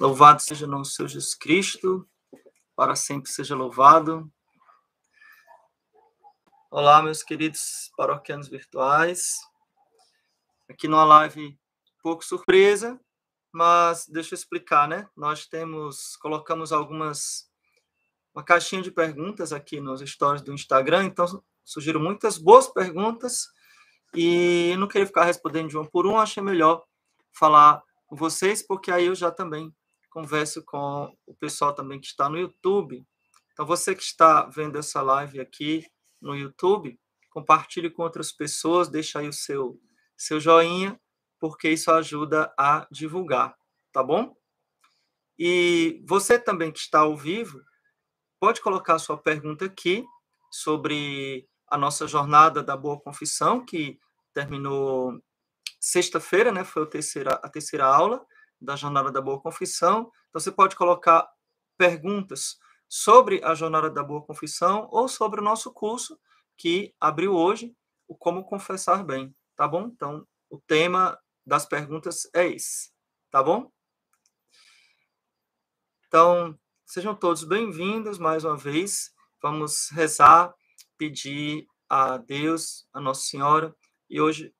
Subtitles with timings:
[0.00, 2.08] Louvado seja nosso Senhor Jesus Cristo,
[2.74, 4.32] para sempre seja louvado.
[6.70, 9.34] Olá, meus queridos paroquianos virtuais.
[10.70, 11.54] Aqui numa live
[12.02, 12.98] pouco surpresa,
[13.52, 15.06] mas deixa eu explicar, né?
[15.14, 17.50] Nós temos, colocamos algumas,
[18.34, 23.48] uma caixinha de perguntas aqui nos stories do Instagram, então surgiram muitas boas perguntas
[24.14, 26.82] e não queria ficar respondendo de uma por uma, achei melhor
[27.34, 29.70] falar com vocês, porque aí eu já também
[30.10, 33.06] converso com o pessoal também que está no YouTube.
[33.52, 35.86] Então, você que está vendo essa live aqui
[36.20, 36.98] no YouTube,
[37.30, 39.80] compartilhe com outras pessoas, deixa aí o seu,
[40.16, 41.00] seu joinha,
[41.38, 43.56] porque isso ajuda a divulgar,
[43.92, 44.36] tá bom?
[45.38, 47.62] E você também que está ao vivo,
[48.38, 50.04] pode colocar sua pergunta aqui
[50.50, 53.98] sobre a nossa jornada da Boa Confissão, que
[54.34, 55.18] terminou
[55.80, 56.64] sexta-feira, né?
[56.64, 58.26] Foi a terceira, a terceira aula
[58.60, 60.10] da Jornada da Boa Confissão.
[60.28, 61.28] Então, você pode colocar
[61.78, 62.58] perguntas
[62.88, 66.18] sobre a Jornada da Boa Confissão ou sobre o nosso curso
[66.56, 67.74] que abriu hoje,
[68.06, 69.84] o Como Confessar Bem, tá bom?
[69.84, 72.92] Então, o tema das perguntas é esse,
[73.30, 73.70] tá bom?
[76.06, 79.12] Então, sejam todos bem-vindos mais uma vez.
[79.40, 80.52] Vamos rezar,
[80.98, 83.74] pedir a Deus, a Nossa Senhora,
[84.08, 84.54] e hoje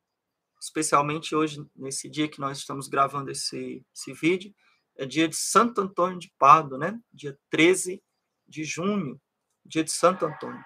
[0.60, 4.54] especialmente hoje, nesse dia que nós estamos gravando esse, esse vídeo,
[4.94, 7.00] é dia de Santo Antônio de Pardo, né?
[7.10, 8.02] Dia 13
[8.46, 9.18] de junho,
[9.64, 10.62] dia de Santo Antônio.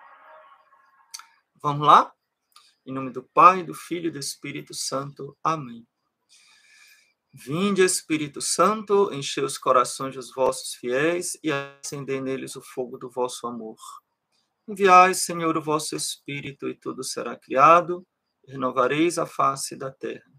[1.63, 2.13] Vamos lá?
[2.85, 5.39] Em nome do Pai, do Filho e do Espírito Santo.
[5.43, 5.87] Amém.
[7.33, 13.09] Vinde, Espírito Santo, enchei os corações dos vossos fiéis e acendei neles o fogo do
[13.09, 13.77] vosso amor.
[14.67, 18.07] Enviai, Senhor, o vosso Espírito, e tudo será criado
[18.47, 20.31] renovareis a face da terra.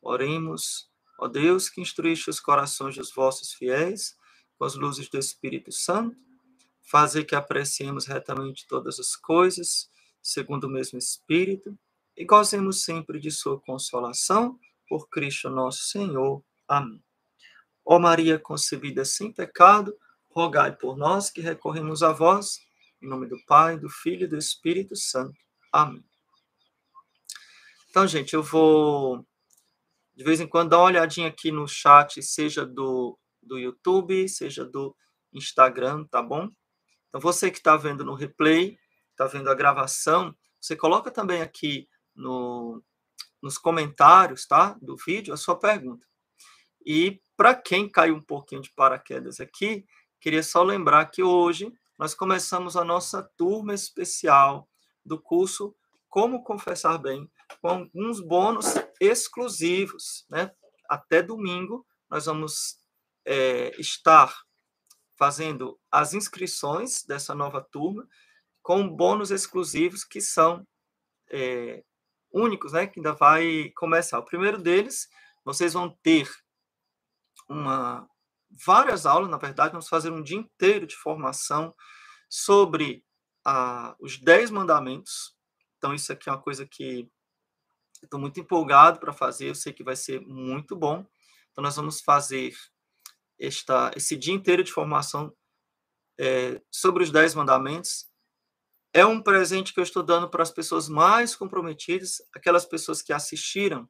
[0.00, 4.16] Oremos, ó Deus, que instruíste os corações dos vossos fiéis
[4.58, 6.16] com as luzes do Espírito Santo,
[6.82, 9.88] fazer que apreciemos retamente todas as coisas,
[10.22, 11.76] segundo o mesmo Espírito,
[12.16, 16.44] e gozemos sempre de sua consolação, por Cristo nosso Senhor.
[16.68, 17.02] Amém.
[17.84, 19.96] Ó Maria concebida sem pecado,
[20.30, 22.58] rogai por nós que recorremos a vós,
[23.00, 25.36] em nome do Pai, do Filho e do Espírito Santo.
[25.72, 26.11] Amém.
[27.92, 29.22] Então, gente, eu vou
[30.14, 34.64] de vez em quando dar uma olhadinha aqui no chat, seja do, do YouTube, seja
[34.64, 34.96] do
[35.30, 36.48] Instagram, tá bom?
[37.10, 38.78] Então, você que está vendo no replay,
[39.10, 41.86] está vendo a gravação, você coloca também aqui
[42.16, 42.82] no,
[43.42, 44.74] nos comentários, tá?
[44.80, 46.06] Do vídeo, a sua pergunta.
[46.86, 49.84] E para quem caiu um pouquinho de paraquedas aqui,
[50.18, 54.66] queria só lembrar que hoje nós começamos a nossa turma especial
[55.04, 55.76] do curso
[56.08, 57.30] Como Confessar Bem
[57.60, 60.50] com alguns bônus exclusivos, né?
[60.88, 62.76] Até domingo nós vamos
[63.24, 64.34] é, estar
[65.18, 68.06] fazendo as inscrições dessa nova turma
[68.62, 70.66] com bônus exclusivos que são
[71.30, 71.82] é,
[72.30, 72.86] únicos, né?
[72.86, 74.18] Que ainda vai começar.
[74.18, 75.08] O primeiro deles,
[75.44, 76.28] vocês vão ter
[77.48, 78.08] uma
[78.64, 81.74] várias aulas, na verdade, vamos fazer um dia inteiro de formação
[82.28, 83.04] sobre
[83.98, 85.36] os dez mandamentos.
[85.76, 87.08] Então, isso aqui é uma coisa que
[88.02, 91.06] Estou muito empolgado para fazer, eu sei que vai ser muito bom.
[91.50, 92.52] Então, nós vamos fazer
[93.38, 95.32] esta, esse dia inteiro de formação
[96.18, 98.06] é, sobre os Dez Mandamentos.
[98.94, 103.12] É um presente que eu estou dando para as pessoas mais comprometidas, aquelas pessoas que
[103.12, 103.88] assistiram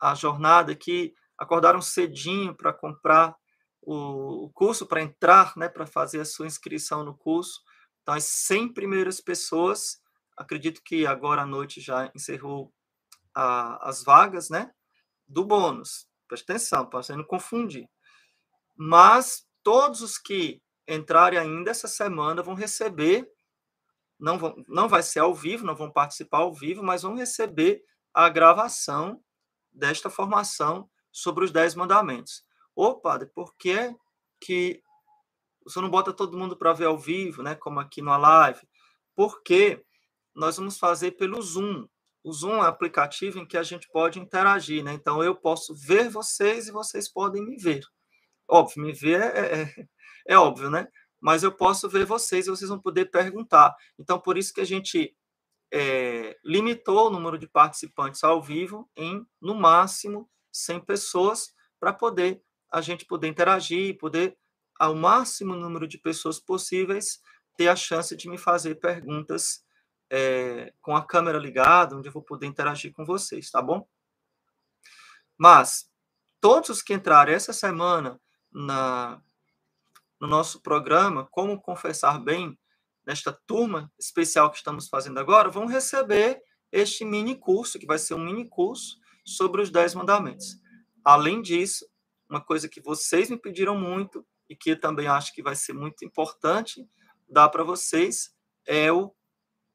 [0.00, 3.36] a jornada, que acordaram cedinho para comprar
[3.82, 7.60] o curso, para entrar, né, para fazer a sua inscrição no curso.
[8.02, 10.00] Então, as 100 primeiras pessoas,
[10.36, 12.72] acredito que agora à noite já encerrou
[13.36, 14.72] a, as vagas, né,
[15.28, 16.08] do bônus.
[16.26, 17.86] Preste atenção, para você não confundir.
[18.74, 23.30] Mas todos os que entrarem ainda essa semana vão receber,
[24.18, 27.82] não, vão, não vai ser ao vivo, não vão participar ao vivo, mas vão receber
[28.14, 29.22] a gravação
[29.70, 32.42] desta formação sobre os Dez Mandamentos.
[32.74, 33.94] Ô, padre, por que,
[34.40, 34.82] que
[35.62, 38.66] você não bota todo mundo para ver ao vivo, né, como aqui no live?
[39.14, 39.84] Porque
[40.34, 41.86] nós vamos fazer pelo Zoom.
[42.26, 44.92] O Zoom é um aplicativo em que a gente pode interagir, né?
[44.92, 47.84] Então eu posso ver vocês e vocês podem me ver.
[48.48, 49.86] Óbvio, me ver é, é,
[50.34, 50.88] é óbvio, né?
[51.20, 53.76] Mas eu posso ver vocês e vocês vão poder perguntar.
[53.96, 55.16] Então, por isso que a gente
[55.72, 62.42] é, limitou o número de participantes ao vivo em, no máximo, 100 pessoas, para poder
[62.72, 64.36] a gente poder interagir, poder,
[64.80, 67.20] ao máximo número de pessoas possíveis,
[67.56, 69.64] ter a chance de me fazer perguntas
[70.10, 73.86] é, com a câmera ligada, onde eu vou poder interagir com vocês, tá bom?
[75.38, 75.90] Mas
[76.40, 78.20] todos os que entrarem essa semana
[78.52, 79.20] na,
[80.20, 82.58] no nosso programa Como Confessar Bem,
[83.06, 86.42] nesta turma especial que estamos fazendo agora, vão receber
[86.72, 90.56] este mini curso, que vai ser um mini curso sobre os Dez Mandamentos.
[91.04, 91.86] Além disso,
[92.28, 96.04] uma coisa que vocês me pediram muito e que também acho que vai ser muito
[96.04, 96.84] importante
[97.28, 98.34] dar para vocês
[98.66, 99.14] é o,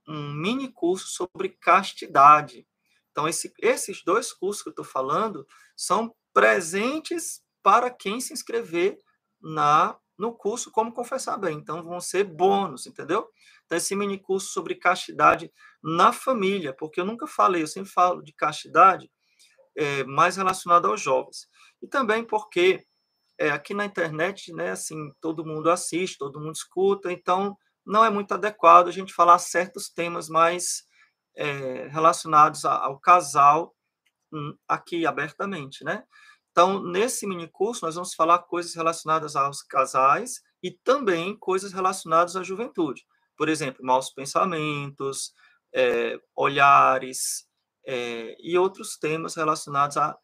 [0.08, 2.68] um mini curso sobre castidade.
[3.12, 5.46] Então, esse, esses dois cursos que eu estou falando
[5.76, 8.98] são presentes para quem se inscrever
[9.42, 11.58] na no curso Como Confessar Bem.
[11.58, 13.28] Então, vão ser bônus, entendeu?
[13.66, 15.52] Então, esse mini curso sobre castidade
[15.84, 19.10] na família, porque eu nunca falei, eu sempre falo de castidade
[19.76, 21.48] é, mais relacionado aos jovens.
[21.82, 22.86] E também porque
[23.40, 28.10] é, aqui na internet, né, assim, todo mundo assiste, todo mundo escuta, então não é
[28.10, 30.84] muito adequado a gente falar certos temas mais
[31.36, 33.76] é, relacionados ao casal
[34.32, 36.04] hum, aqui abertamente, né?
[36.52, 42.36] Então, nesse mini curso, nós vamos falar coisas relacionadas aos casais e também coisas relacionadas
[42.36, 43.04] à juventude.
[43.38, 45.34] Por exemplo, maus pensamentos,
[45.74, 47.48] é, olhares
[47.88, 50.18] é, e outros temas relacionados à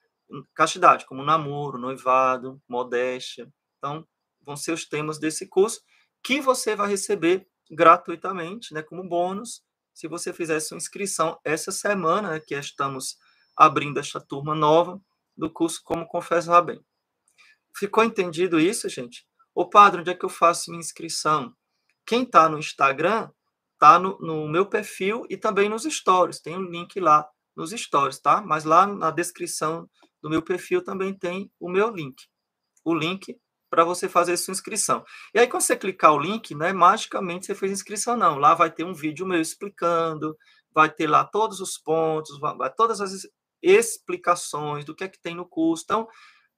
[0.54, 3.50] castidade, como namoro, noivado, modéstia.
[3.78, 4.06] Então,
[4.42, 5.82] vão ser os temas desse curso
[6.28, 9.62] que você vai receber gratuitamente, né, como bônus,
[9.94, 13.16] se você fizer sua inscrição essa semana, né, que estamos
[13.56, 15.02] abrindo esta turma nova
[15.38, 16.82] do curso Como Confessar Bem.
[17.78, 19.26] Ficou entendido isso, gente?
[19.56, 21.56] Ô padre, onde é que eu faço minha inscrição?
[22.06, 23.30] Quem está no Instagram,
[23.76, 26.42] está no, no, meu perfil e também nos stories.
[26.42, 27.26] Tem um link lá
[27.56, 28.42] nos stories, tá?
[28.42, 29.90] Mas lá na descrição
[30.22, 32.22] do meu perfil também tem o meu link.
[32.84, 33.34] O link
[33.78, 35.06] para você fazer sua inscrição.
[35.36, 38.40] E aí, quando você clicar o link, né, magicamente você fez inscrição, não.
[38.40, 40.36] Lá vai ter um vídeo meu explicando,
[40.74, 43.28] vai ter lá todos os pontos, vai, todas as
[43.62, 45.84] explicações do que é que tem no curso.
[45.84, 46.08] Então,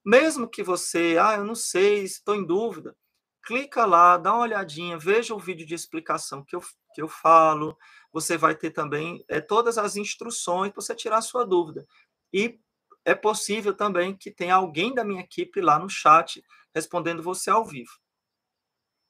[0.02, 2.96] mesmo que você, ah, eu não sei, estou em dúvida,
[3.44, 6.62] clica lá, dá uma olhadinha, veja o vídeo de explicação que eu,
[6.94, 7.76] que eu falo.
[8.14, 11.86] Você vai ter também é, todas as instruções para você tirar a sua dúvida.
[12.32, 12.58] E
[13.04, 16.42] é possível também que tenha alguém da minha equipe lá no chat
[16.74, 17.92] respondendo você ao vivo.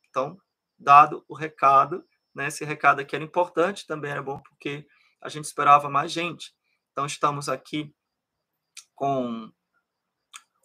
[0.08, 0.40] Então,
[0.78, 4.86] dado o recado, né, esse recado aqui era importante, também era bom porque
[5.20, 6.54] a gente esperava mais gente.
[6.92, 7.94] Então, estamos aqui
[8.94, 9.52] com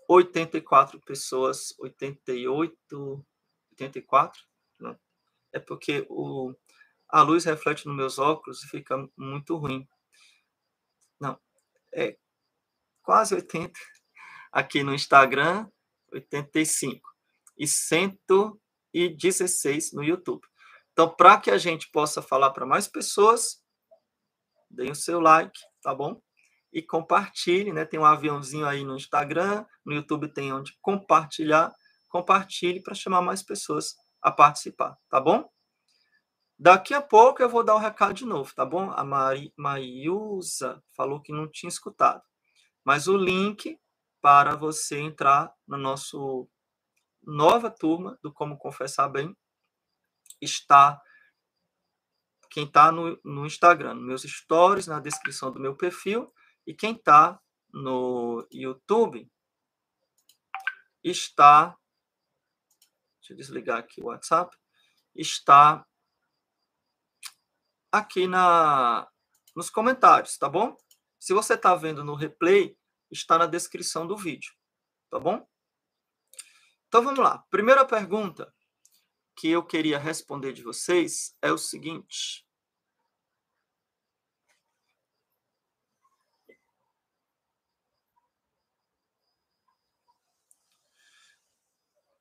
[0.07, 3.25] 84 pessoas, 88,
[3.71, 4.41] 84,
[4.79, 4.97] né?
[5.51, 6.53] é porque o,
[7.09, 9.87] a luz reflete nos meus óculos e fica muito ruim.
[11.19, 11.39] Não,
[11.93, 12.17] é
[13.01, 13.79] quase 80
[14.51, 15.69] aqui no Instagram,
[16.15, 17.15] 85
[17.57, 20.45] e 116 no YouTube.
[20.91, 23.61] Então, para que a gente possa falar para mais pessoas,
[24.69, 26.21] deem o seu like, tá bom?
[26.71, 27.85] E compartilhe, né?
[27.85, 31.73] Tem um aviãozinho aí no Instagram, no YouTube tem onde compartilhar.
[32.09, 35.49] Compartilhe para chamar mais pessoas a participar, tá bom?
[36.57, 38.89] Daqui a pouco eu vou dar o recado de novo, tá bom?
[38.91, 42.23] A Mari, Maiusa falou que não tinha escutado.
[42.83, 43.77] Mas o link
[44.25, 46.49] para você entrar no nosso
[47.21, 49.37] nova turma do Como Confessar Bem
[50.41, 50.99] está
[52.49, 56.33] quem está no, no Instagram, nos meus stories, na descrição do meu perfil,
[56.65, 57.39] e quem está
[57.71, 59.31] no YouTube
[61.03, 61.77] está.
[63.19, 64.57] Deixa eu desligar aqui o WhatsApp.
[65.13, 65.85] Está
[67.91, 69.07] aqui na,
[69.55, 70.75] nos comentários, tá bom?
[71.19, 72.75] Se você está vendo no replay,
[73.17, 74.53] está na descrição do vídeo,
[75.09, 75.47] tá bom?
[76.87, 77.43] Então vamos lá.
[77.49, 78.53] Primeira pergunta
[79.35, 82.45] que eu queria responder de vocês é o seguinte: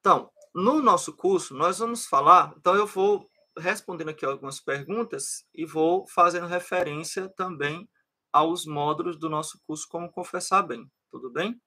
[0.04, 2.52] Então, no nosso curso, nós vamos falar.
[2.58, 7.88] Então, eu vou respondendo aqui algumas perguntas e vou fazendo referência também
[8.34, 10.90] aos módulos do nosso curso Como Confessar Bem.
[11.08, 11.62] Tudo bem?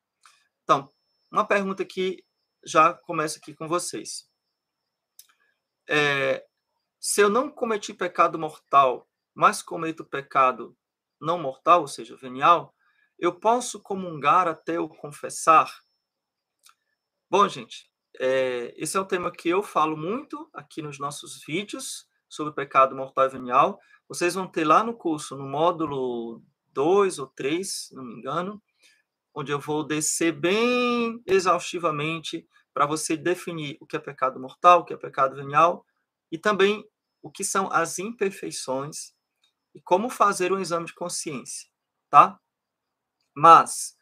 [0.64, 0.94] Então,
[1.32, 2.26] uma pergunta que
[2.62, 4.30] já começa aqui com vocês.
[5.90, 6.46] É,
[7.00, 10.78] se eu não cometi pecado mortal, mas cometo pecado
[11.22, 12.76] não mortal, ou seja, venial,
[13.18, 15.74] eu posso comungar até eu confessar?
[17.30, 22.10] Bom, gente, é, esse é um tema que eu falo muito aqui nos nossos vídeos
[22.28, 23.80] sobre pecado mortal e venial.
[24.10, 26.44] Vocês vão ter lá no curso, no módulo
[26.78, 28.62] 2 ou 3, se não me engano,
[29.34, 34.86] onde eu vou descer bem exaustivamente para você definir o que é pecado mortal, o
[34.86, 35.84] que é pecado venial
[36.32, 36.88] e também
[37.20, 39.12] o que são as imperfeições
[39.74, 41.68] e como fazer um exame de consciência,
[42.12, 42.40] tá?
[43.36, 43.98] Mas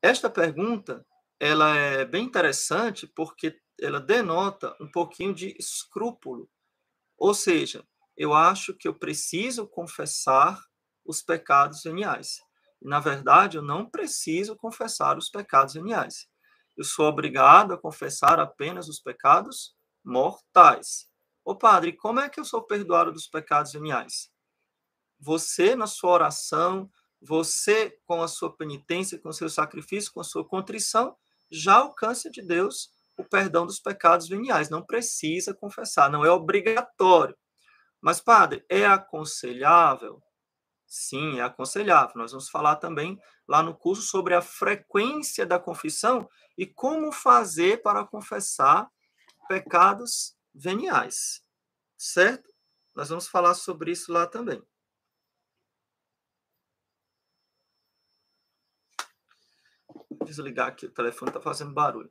[0.00, 1.06] esta pergunta
[1.38, 6.48] ela é bem interessante porque ela denota um pouquinho de escrúpulo.
[7.18, 10.58] Ou seja, eu acho que eu preciso confessar
[11.06, 12.38] os pecados veniais.
[12.82, 16.26] Na verdade, eu não preciso confessar os pecados veniais.
[16.76, 21.08] Eu sou obrigado a confessar apenas os pecados mortais.
[21.44, 24.30] Ô padre, como é que eu sou perdoado dos pecados veniais?
[25.18, 30.24] Você, na sua oração, você, com a sua penitência, com o seu sacrifício, com a
[30.24, 31.16] sua contrição,
[31.50, 34.68] já alcança de Deus o perdão dos pecados veniais.
[34.68, 37.36] Não precisa confessar, não é obrigatório.
[38.00, 40.22] Mas, padre, é aconselhável?
[40.86, 42.16] Sim, é aconselhável.
[42.16, 47.82] Nós vamos falar também lá no curso sobre a frequência da confissão e como fazer
[47.82, 48.90] para confessar
[49.48, 51.42] pecados veniais.
[51.96, 52.52] Certo?
[52.94, 54.62] Nós vamos falar sobre isso lá também.
[60.26, 62.10] desligar aqui, o telefone está fazendo barulho.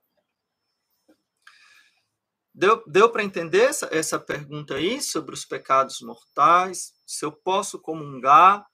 [2.58, 6.94] Deu, deu para entender essa, essa pergunta aí sobre os pecados mortais?
[7.06, 8.66] Se eu posso comungar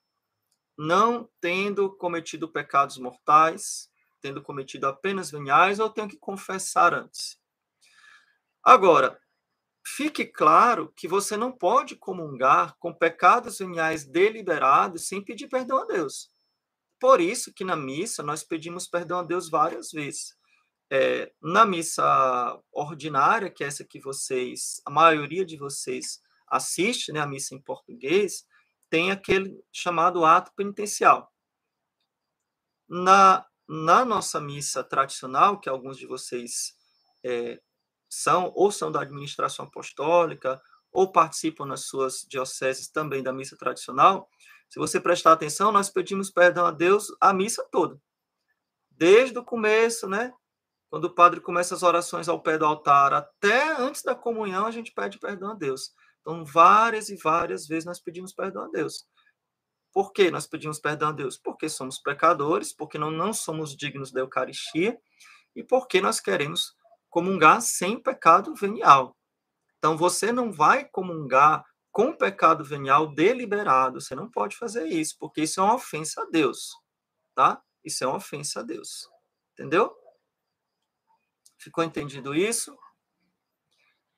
[0.78, 3.90] não tendo cometido pecados mortais,
[4.22, 7.40] tendo cometido apenas veniais, ou tenho que confessar antes?
[8.64, 9.20] Agora,
[9.84, 15.86] fique claro que você não pode comungar com pecados veniais deliberados sem pedir perdão a
[15.86, 16.30] Deus.
[17.00, 20.40] Por isso que na missa nós pedimos perdão a Deus várias vezes.
[20.92, 22.04] É, na missa
[22.72, 27.62] ordinária, que é essa que vocês, a maioria de vocês assiste, né, a missa em
[27.62, 28.46] português,
[28.90, 31.32] tem aquele chamado ato penitencial.
[32.90, 36.76] Na, na nossa missa tradicional, que alguns de vocês
[37.24, 37.62] é,
[38.10, 44.30] são ou são da administração apostólica ou participam nas suas dioceses também da missa tradicional,
[44.72, 48.02] se você prestar atenção, nós pedimos perdão a Deus a missa toda.
[48.90, 50.34] Desde o começo, né?
[50.92, 54.72] Quando o padre começa as orações ao pé do altar, até antes da comunhão, a
[54.72, 55.94] gente pede perdão a Deus.
[56.20, 59.06] Então, várias e várias vezes nós pedimos perdão a Deus.
[59.94, 61.38] Por que nós pedimos perdão a Deus?
[61.38, 65.00] Porque somos pecadores, porque não, não somos dignos da Eucaristia
[65.56, 66.76] e porque nós queremos
[67.10, 69.16] comungar sem pecado venial.
[69.78, 74.02] Então, você não vai comungar com pecado venial deliberado.
[74.02, 76.72] Você não pode fazer isso, porque isso é uma ofensa a Deus,
[77.34, 77.62] tá?
[77.82, 79.10] Isso é uma ofensa a Deus.
[79.54, 80.01] Entendeu?
[81.62, 82.78] Ficou entendido isso?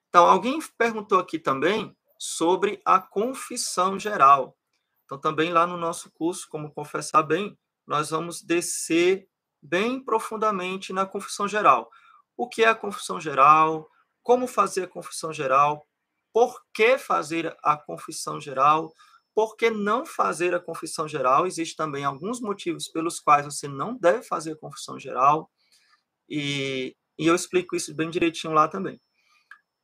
[0.10, 4.58] Então, alguém perguntou aqui também sobre a confissão geral.
[5.06, 9.28] Então, também lá no nosso curso, como confessar bem, nós vamos descer
[9.62, 11.90] bem profundamente na confissão geral.
[12.38, 13.90] O que é a confissão geral?
[14.22, 15.86] Como fazer a confissão geral?
[16.34, 18.92] por que fazer a confissão geral,
[19.36, 21.46] por que não fazer a confissão geral.
[21.46, 25.50] Existem também alguns motivos pelos quais você não deve fazer a confissão geral,
[26.28, 29.00] e, e eu explico isso bem direitinho lá também.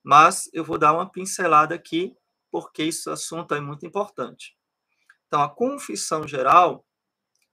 [0.04, 2.16] Mas eu vou dar uma pincelada aqui,
[2.52, 4.58] porque esse assunto é muito importante.
[5.28, 6.86] Então, a confissão geral,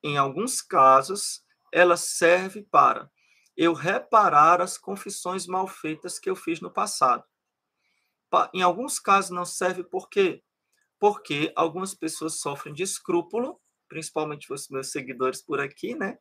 [0.02, 1.42] em alguns casos,
[1.72, 3.10] ela serve para
[3.56, 7.24] eu reparar as confissões mal feitas que eu fiz no passado.
[8.52, 10.42] Em alguns casos não serve por quê?
[10.98, 16.18] Porque algumas pessoas sofrem de escrúpulo, principalmente os meus seguidores por aqui, né?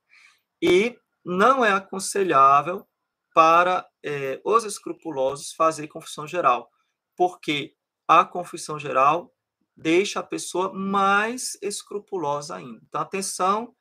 [0.62, 2.88] E não é aconselhável
[3.36, 6.72] para é, os escrupulosos fazer confissão geral,
[7.18, 7.76] porque
[8.08, 9.30] a confissão geral
[9.76, 12.80] deixa a pessoa mais escrupulosa ainda.
[12.88, 13.76] Então, atenção,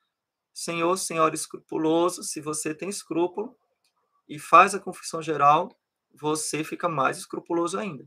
[0.53, 3.57] senhor, senhora escrupuloso, se você tem escrúpulo
[4.29, 5.71] e faz a confissão geral,
[6.13, 8.05] você fica mais escrupuloso ainda.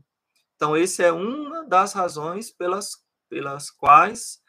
[0.54, 2.90] Então, essa é uma das razões pelas,
[3.30, 4.42] pelas quais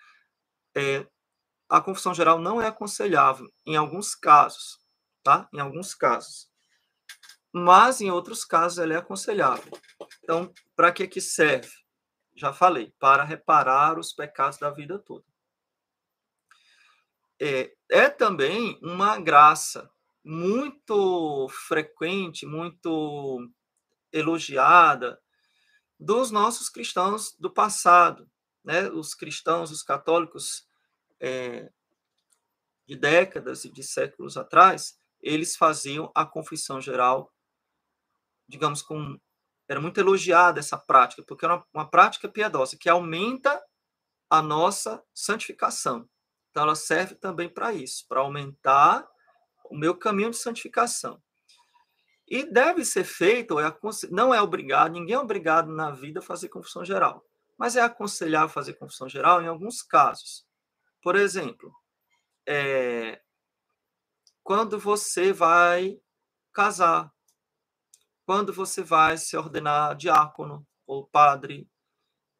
[0.76, 1.08] é,
[1.70, 4.80] a confissão geral não é aconselhável, em alguns casos,
[5.24, 5.48] tá?
[5.54, 6.50] Em alguns casos.
[7.52, 9.72] Mas, em outros casos, ela é aconselhável.
[10.24, 11.72] Então, para que que serve?
[12.36, 15.26] Já falei, para reparar os pecados da vida toda.
[17.42, 19.90] É, é também uma graça
[20.24, 23.50] muito frequente, muito
[24.12, 25.20] elogiada
[26.00, 28.30] dos nossos cristãos do passado,
[28.64, 28.88] né?
[28.90, 30.68] Os cristãos, os católicos
[31.20, 31.70] é,
[32.88, 37.34] de décadas e de séculos atrás, eles faziam a confissão geral,
[38.50, 39.18] digamos, com
[39.68, 43.64] era muito elogiada essa prática, porque era uma, uma prática piedosa que aumenta
[44.28, 46.10] a nossa santificação.
[46.50, 49.08] Então, ela serve também para isso, para aumentar
[49.70, 51.22] o meu caminho de santificação.
[52.28, 53.76] E deve ser feito, é
[54.10, 57.24] não é obrigado, ninguém é obrigado na vida a fazer confissão geral,
[57.58, 60.48] mas é aconselhável fazer confissão geral em alguns casos.
[61.02, 61.72] Por exemplo,
[62.48, 63.22] é,
[64.44, 66.00] quando você vai
[66.54, 67.12] casar,
[68.30, 71.68] quando você vai se ordenar diácono ou padre,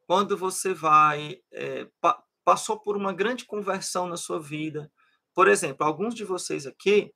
[0.06, 4.92] quando você vai é, pa passou por uma grande conversão na sua vida.
[5.34, 7.12] Por exemplo, alguns de vocês aqui,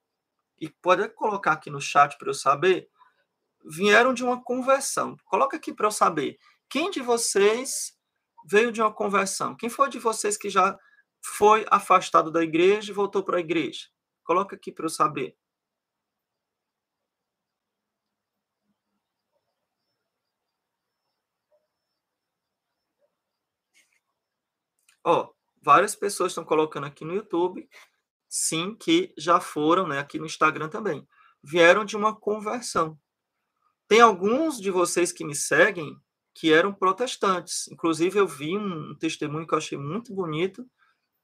[0.60, 2.90] e pode colocar aqui no chat para eu saber,
[3.64, 5.16] vieram de uma conversão.
[5.26, 6.40] Coloca aqui para eu saber.
[6.68, 7.96] Quem de vocês
[8.44, 9.56] veio de uma conversão?
[9.56, 10.76] Quem foi de vocês que já
[11.24, 13.86] foi afastado da igreja e voltou para a igreja?
[14.24, 15.38] Coloca aqui para eu saber.
[25.04, 25.30] Ó,
[25.62, 27.68] várias pessoas estão colocando aqui no YouTube,
[28.30, 31.08] sim, que já foram, né, aqui no Instagram também,
[31.44, 32.98] vieram de uma conversão.
[33.88, 35.96] Tem alguns de vocês que me seguem
[36.34, 37.68] que eram protestantes.
[37.68, 40.68] Inclusive, eu vi um testemunho que eu achei muito bonito,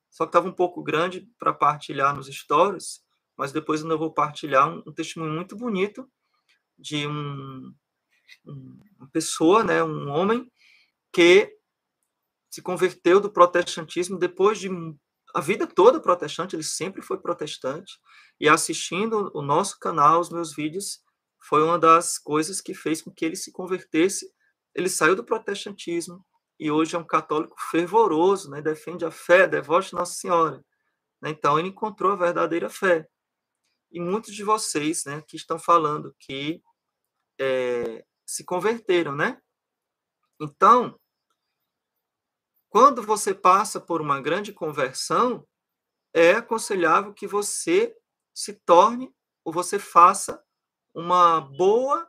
[0.10, 3.02] só que estava um pouco grande para partilhar nos stories,
[3.36, 6.08] mas depois eu vou partilhar um, um testemunho muito bonito
[6.78, 7.74] de um,
[8.46, 10.52] um, uma pessoa, né, um homem,
[11.12, 11.59] que
[12.50, 14.70] se converteu do protestantismo depois de
[15.34, 18.00] a vida toda protestante, ele sempre foi protestante,
[18.40, 21.04] e assistindo o nosso canal, os meus vídeos,
[21.48, 24.32] foi uma das coisas que fez com que ele se convertesse.
[24.74, 26.26] Ele saiu do protestantismo
[26.60, 28.62] e hoje é um católico fervoroso, né?
[28.62, 30.64] defende a fé, devoto de Nossa Senhora.
[31.22, 31.30] Né?
[31.30, 33.08] Então, ele encontrou a verdadeira fé.
[33.92, 36.62] E muitos de vocês né, que estão falando que
[37.40, 39.42] é, se converteram, né?
[40.40, 41.00] Então,
[42.70, 45.46] quando você passa por uma grande conversão,
[46.14, 47.96] é aconselhável que você
[48.34, 50.44] se torne ou você faça
[50.94, 52.08] uma boa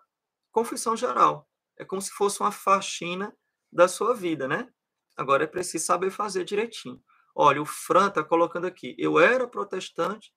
[0.52, 1.48] confissão geral.
[1.76, 3.34] É como se fosse uma faxina
[3.72, 4.68] da sua vida, né?
[5.16, 7.02] Agora é preciso saber fazer direitinho.
[7.34, 8.94] Olha, o Fran está colocando aqui.
[8.98, 10.34] Eu era protestante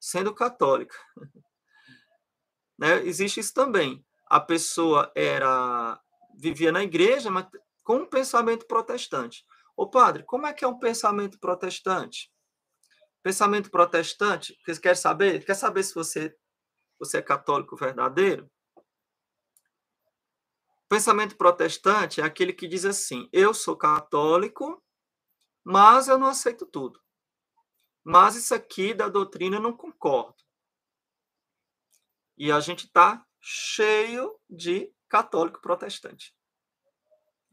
[0.00, 0.96] sendo católica.
[2.78, 3.04] né?
[3.04, 4.04] Existe isso também.
[4.26, 6.00] A pessoa era
[6.36, 7.46] vivia na igreja, mas
[7.84, 9.44] com um pensamento protestante.
[9.80, 12.30] Ô padre, como é que é um pensamento protestante?
[13.22, 15.42] Pensamento protestante, você quer saber?
[15.42, 16.36] Quer saber se você,
[16.98, 18.46] você é católico verdadeiro?
[20.86, 24.84] Pensamento protestante é aquele que diz assim: eu sou católico,
[25.64, 27.00] mas eu não aceito tudo.
[28.04, 30.44] Mas isso aqui da doutrina eu não concordo.
[32.36, 36.36] E a gente está cheio de católico protestante.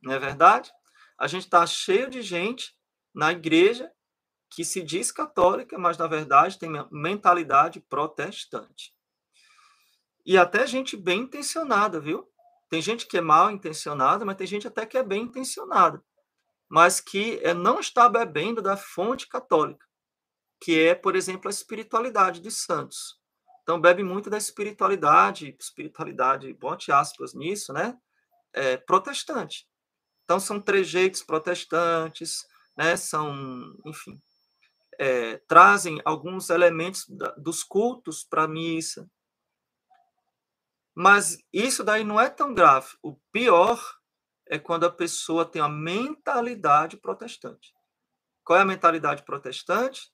[0.04, 0.70] Não é verdade?
[1.17, 2.75] A gente está cheio de gente
[3.13, 3.91] na igreja
[4.49, 8.93] que se diz católica, mas na verdade tem mentalidade protestante.
[10.25, 12.30] E até gente bem intencionada, viu?
[12.69, 16.03] Tem gente que é mal intencionada, mas tem gente até que é bem intencionada,
[16.69, 19.86] mas que é, não está bebendo da fonte católica,
[20.62, 23.19] que é, por exemplo, a espiritualidade dos santos.
[23.63, 27.97] Então, bebe muito da espiritualidade, espiritualidade, bote aspas nisso, né?
[28.53, 29.67] É, protestante.
[30.28, 32.98] Então, são trejeitos protestantes, né?
[32.98, 34.20] são, enfim,
[35.00, 39.10] é, trazem alguns elementos da, dos cultos para a missa.
[40.94, 42.90] Mas isso daí não é tão grave.
[43.02, 43.82] O pior
[44.46, 47.74] é quando a pessoa tem a mentalidade protestante.
[48.44, 50.12] Qual é a mentalidade protestante?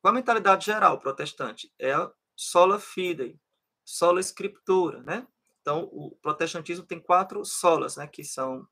[0.00, 1.70] Qual é a mentalidade geral protestante?
[1.78, 3.38] É a sola fidei,
[3.84, 5.28] sola scriptura, né?
[5.60, 8.66] Então, o protestantismo tem quatro solas, né, que são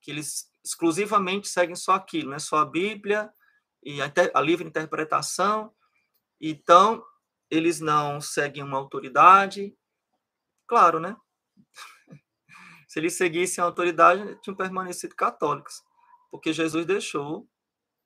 [0.00, 2.38] que eles exclusivamente seguem só aquilo, né?
[2.38, 3.32] só a Bíblia
[3.82, 5.74] e a, a livre interpretação.
[6.40, 7.04] Então,
[7.50, 9.76] eles não seguem uma autoridade.
[10.66, 11.16] Claro, né?
[12.88, 15.82] Se eles seguissem a autoridade, tinham permanecido católicos,
[16.30, 17.48] porque Jesus deixou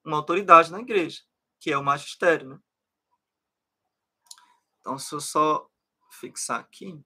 [0.05, 1.23] uma autoridade na igreja,
[1.59, 2.59] que é o magistério, né?
[4.81, 5.67] Então, se eu só
[6.11, 7.03] fixar aqui.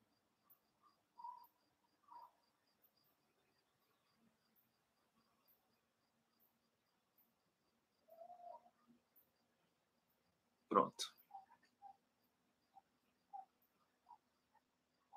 [10.69, 11.13] Pronto.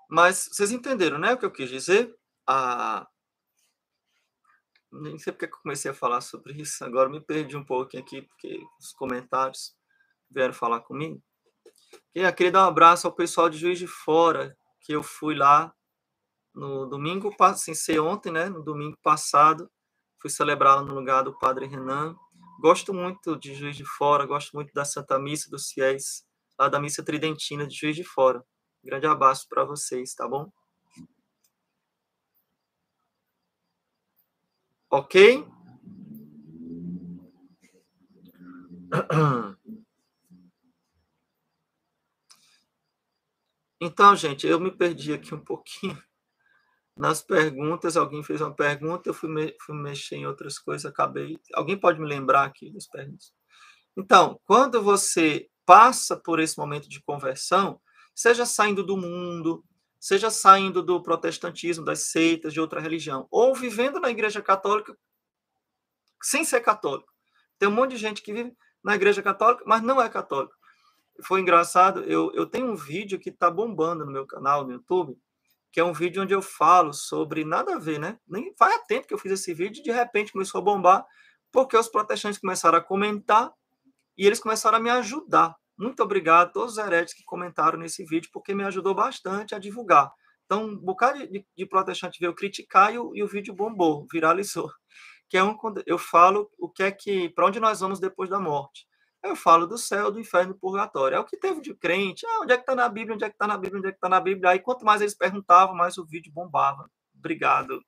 [0.09, 2.13] Mas vocês entenderam, né, o que eu quis dizer?
[2.45, 3.07] A...
[4.91, 8.21] Nem sei porque eu comecei a falar sobre isso, agora me perdi um pouco aqui,
[8.23, 9.73] porque os comentários
[10.29, 11.23] vieram falar comigo.
[12.13, 15.33] E eu queria dar um abraço ao pessoal de Juiz de Fora, que eu fui
[15.33, 15.73] lá
[16.53, 19.71] no domingo, sem ser ontem, né, no domingo passado,
[20.19, 22.15] fui celebrar no lugar do Padre Renan,
[22.61, 26.23] Gosto muito de Juiz de Fora, gosto muito da Santa Missa dos Fiéis,
[26.59, 28.45] lá da Missa Tridentina de Juiz de Fora.
[28.83, 30.47] grande abraço para vocês, tá bom?
[34.91, 35.43] Ok?
[43.83, 45.99] Então, gente, eu me perdi aqui um pouquinho
[47.01, 47.97] nas perguntas.
[47.97, 51.35] Alguém fez uma pergunta, eu fui, me, fui mexer em outras coisas, acabei.
[51.55, 53.33] Alguém pode me lembrar aqui das perguntas?
[53.97, 57.81] Então, quando você passa por esse momento de conversão,
[58.13, 59.65] seja saindo do mundo,
[59.99, 64.95] seja saindo do protestantismo, das seitas, de outra religião, ou vivendo na igreja católica
[66.21, 67.11] sem ser católico.
[67.57, 70.53] Tem um monte de gente que vive na igreja católica, mas não é católico.
[71.23, 75.17] Foi engraçado, eu, eu tenho um vídeo que está bombando no meu canal no YouTube,
[75.71, 78.17] que é um vídeo onde eu falo sobre nada a ver, né?
[78.27, 81.05] Nem faz tempo que eu fiz esse vídeo de repente começou a bombar,
[81.51, 83.51] porque os protestantes começaram a comentar
[84.17, 85.55] e eles começaram a me ajudar.
[85.77, 89.59] Muito obrigado a todos os hereges que comentaram nesse vídeo, porque me ajudou bastante a
[89.59, 90.11] divulgar.
[90.45, 94.69] Então, um bocado de, de protestante veio criticar e o, e o vídeo bombou, viralizou.
[95.29, 95.55] Que é um
[95.85, 98.85] eu falo o que é que para onde nós vamos depois da morte.
[99.23, 101.15] Eu falo do céu, do inferno, do purgatório.
[101.15, 102.25] É o que teve de crente.
[102.25, 103.15] Ah, onde é que está na Bíblia?
[103.15, 103.79] Onde é que está na Bíblia?
[103.79, 104.49] Onde é que está na Bíblia?
[104.51, 106.89] Aí quanto mais eles perguntavam, mais o vídeo bombava.
[107.15, 107.83] Obrigado,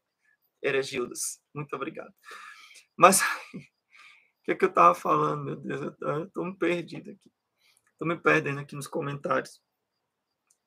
[0.61, 1.39] Heregildos.
[1.53, 2.13] Muito obrigado.
[2.95, 3.21] Mas
[3.53, 5.95] o que, é que eu estava falando, meu Deus?
[6.01, 7.31] Eu estou me perdido aqui.
[7.91, 9.59] Estou me perdendo aqui nos comentários.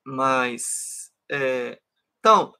[0.05, 1.79] Mas, é...
[2.19, 2.53] então,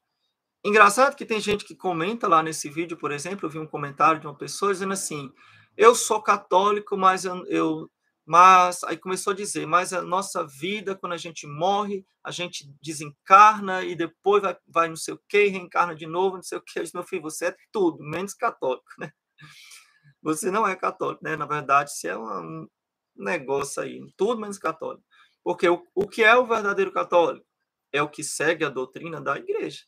[0.64, 4.20] engraçado que tem gente que comenta lá nesse vídeo, por exemplo, eu vi um comentário
[4.20, 5.32] de uma pessoa dizendo assim,
[5.76, 7.90] eu sou católico, mas eu, eu
[8.28, 12.70] mas aí começou a dizer, mas a nossa vida, quando a gente morre, a gente
[12.82, 16.62] desencarna e depois vai, vai não sei o que, reencarna de novo, não sei o
[16.62, 16.84] que.
[16.94, 19.12] Meu filho, você é tudo, menos católico, né?
[20.22, 21.38] Você não é católico, né?
[21.38, 22.68] Na verdade, você é um
[23.16, 25.06] negócio aí, tudo menos católico.
[25.44, 27.46] Porque o, o que é o verdadeiro católico?
[27.94, 29.86] É o que segue a doutrina da igreja.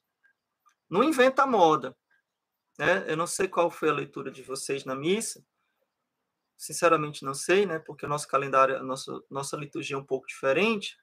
[0.90, 1.98] Não inventa moda.
[2.78, 3.12] Né?
[3.12, 5.44] Eu não sei qual foi a leitura de vocês na missa.
[6.60, 7.80] Sinceramente, não sei, né?
[7.80, 10.96] Porque o nosso calendário, a nossa, nossa liturgia é um pouco diferente.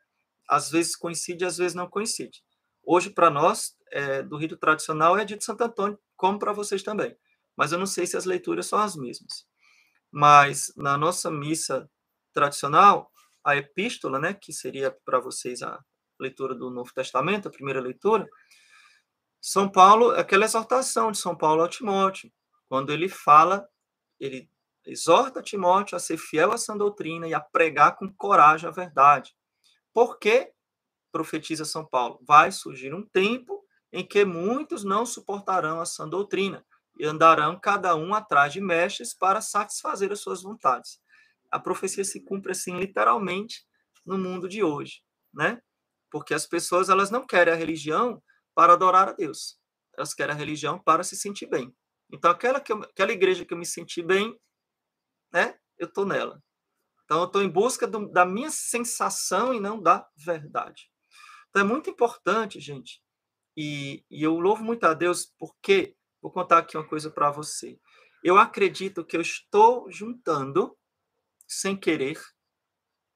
[0.49, 2.45] Às vezes coincide, às vezes não coincide.
[2.85, 7.17] Hoje, para nós, é, do rito tradicional é de Santo Antônio, como para vocês também
[7.57, 9.47] mas eu não sei se as leituras são as mesmas.
[10.13, 11.91] Mas na nossa missa
[12.33, 13.11] tradicional,
[13.43, 15.83] a epístola, né, que seria para vocês a
[16.21, 18.29] leitura do Novo Testamento, a primeira leitura,
[19.41, 22.31] São Paulo, aquela exortação de São Paulo a Timóteo,
[22.69, 23.67] quando ele fala,
[24.21, 24.51] ele
[24.87, 29.35] exorta Timóteo a ser fiel à sã doutrina e a pregar com coragem a verdade.
[29.93, 30.53] Porque,
[31.11, 36.65] profetiza São Paulo, vai surgir um tempo em que muitos não suportarão a sã doutrina,
[36.99, 40.99] e andarão cada um atrás de mestres para satisfazer as suas vontades.
[41.51, 43.65] A profecia se cumpre assim literalmente
[44.05, 45.61] no mundo de hoje, né?
[46.11, 48.23] Porque as pessoas elas não querem a religião
[48.55, 49.59] para adorar a Deus.
[49.97, 51.75] Elas querem a religião para se sentir bem.
[52.11, 54.35] Então aquela que eu, aquela igreja que eu me senti bem,
[55.37, 55.59] né?
[55.79, 56.43] Eu tô nela.
[57.05, 60.91] Então eu estou em busca do, da minha sensação e não da verdade.
[61.51, 63.03] Então é muito importante, gente.
[63.57, 65.97] E, e eu louvo muito a Deus porque
[66.27, 67.79] Vou contar aqui uma coisa para você.
[68.21, 70.77] Eu acredito que eu estou juntando,
[71.47, 72.21] sem querer,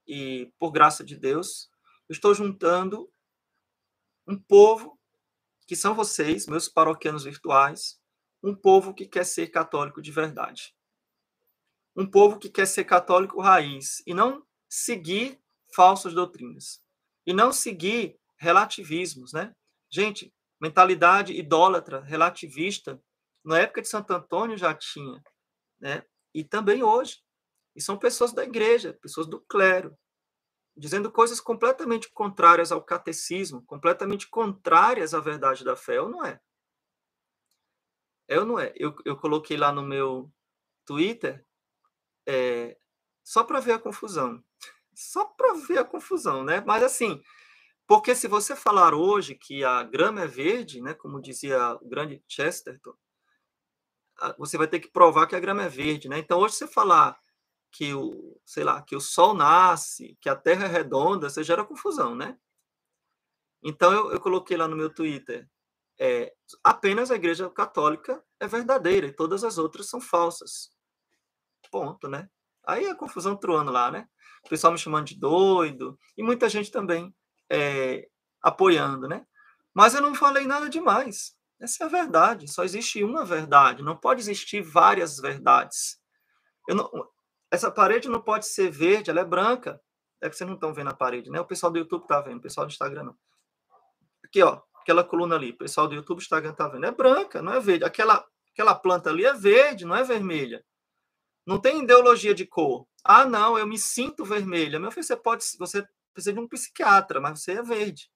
[0.07, 1.69] e por graça de Deus,
[2.09, 3.13] eu estou juntando
[4.29, 4.97] um povo,
[5.67, 8.01] que são vocês, meus paroquianos virtuais,
[8.41, 10.73] um povo que quer ser católico de verdade.
[12.01, 15.39] Um povo que quer ser católico raiz e não seguir
[15.75, 16.83] falsas doutrinas.
[17.27, 19.55] E não seguir relativismos, né?
[19.93, 22.99] Gente, mentalidade idólatra, relativista,
[23.45, 25.23] na época de Santo Antônio já tinha,
[25.79, 26.03] né?
[26.33, 27.23] E também hoje.
[27.77, 29.95] E são pessoas da igreja, pessoas do clero,
[30.75, 36.41] dizendo coisas completamente contrárias ao catecismo, completamente contrárias à verdade da fé, ou não é?
[38.27, 38.73] É ou não é?
[38.75, 40.33] Eu, eu coloquei lá no meu
[40.87, 41.45] Twitter
[42.31, 42.77] é,
[43.25, 44.43] só para ver a confusão.
[44.95, 46.63] Só para ver a confusão, né?
[46.65, 47.21] Mas assim,
[47.89, 52.23] porque se você falar hoje que a grama é verde, né, como dizia o grande
[52.29, 52.95] Chesterton,
[54.39, 56.19] você vai ter que provar que a grama é verde, né?
[56.19, 57.19] Então hoje você falar
[57.73, 61.65] que o, sei lá, que o sol nasce, que a terra é redonda, você gera
[61.65, 62.39] confusão, né?
[63.63, 65.49] Então eu, eu coloquei lá no meu Twitter,
[65.99, 70.71] é, apenas a Igreja Católica é verdadeira e todas as outras são falsas.
[71.71, 72.29] Ponto, né?
[72.67, 74.07] Aí a confusão truando lá, né?
[74.45, 77.15] O pessoal me chamando de doido e muita gente também
[77.51, 78.09] é,
[78.43, 79.25] apoiando, né?
[79.75, 81.35] Mas eu não falei nada demais.
[81.61, 82.49] Essa é a verdade.
[82.49, 83.83] Só existe uma verdade.
[83.83, 85.99] Não pode existir várias verdades.
[86.69, 86.91] Não,
[87.51, 89.81] essa parede não pode ser verde, ela é branca.
[90.21, 91.41] É que vocês não estão vendo a parede, né?
[91.41, 93.17] O pessoal do YouTube está vendo, o pessoal do Instagram não.
[94.25, 96.87] Aqui, ó, aquela coluna ali, o pessoal do YouTube, Instagram está vendo.
[96.87, 97.85] É branca, não é verde.
[97.85, 100.65] Aquela, aquela planta ali é verde, não é vermelha.
[101.51, 102.87] Não tem ideologia de cor.
[103.03, 104.79] Ah, não, eu me sinto vermelha.
[104.79, 105.85] Meu filho, você pode, você
[106.15, 108.09] precisa de um psiquiatra, mas você é verde.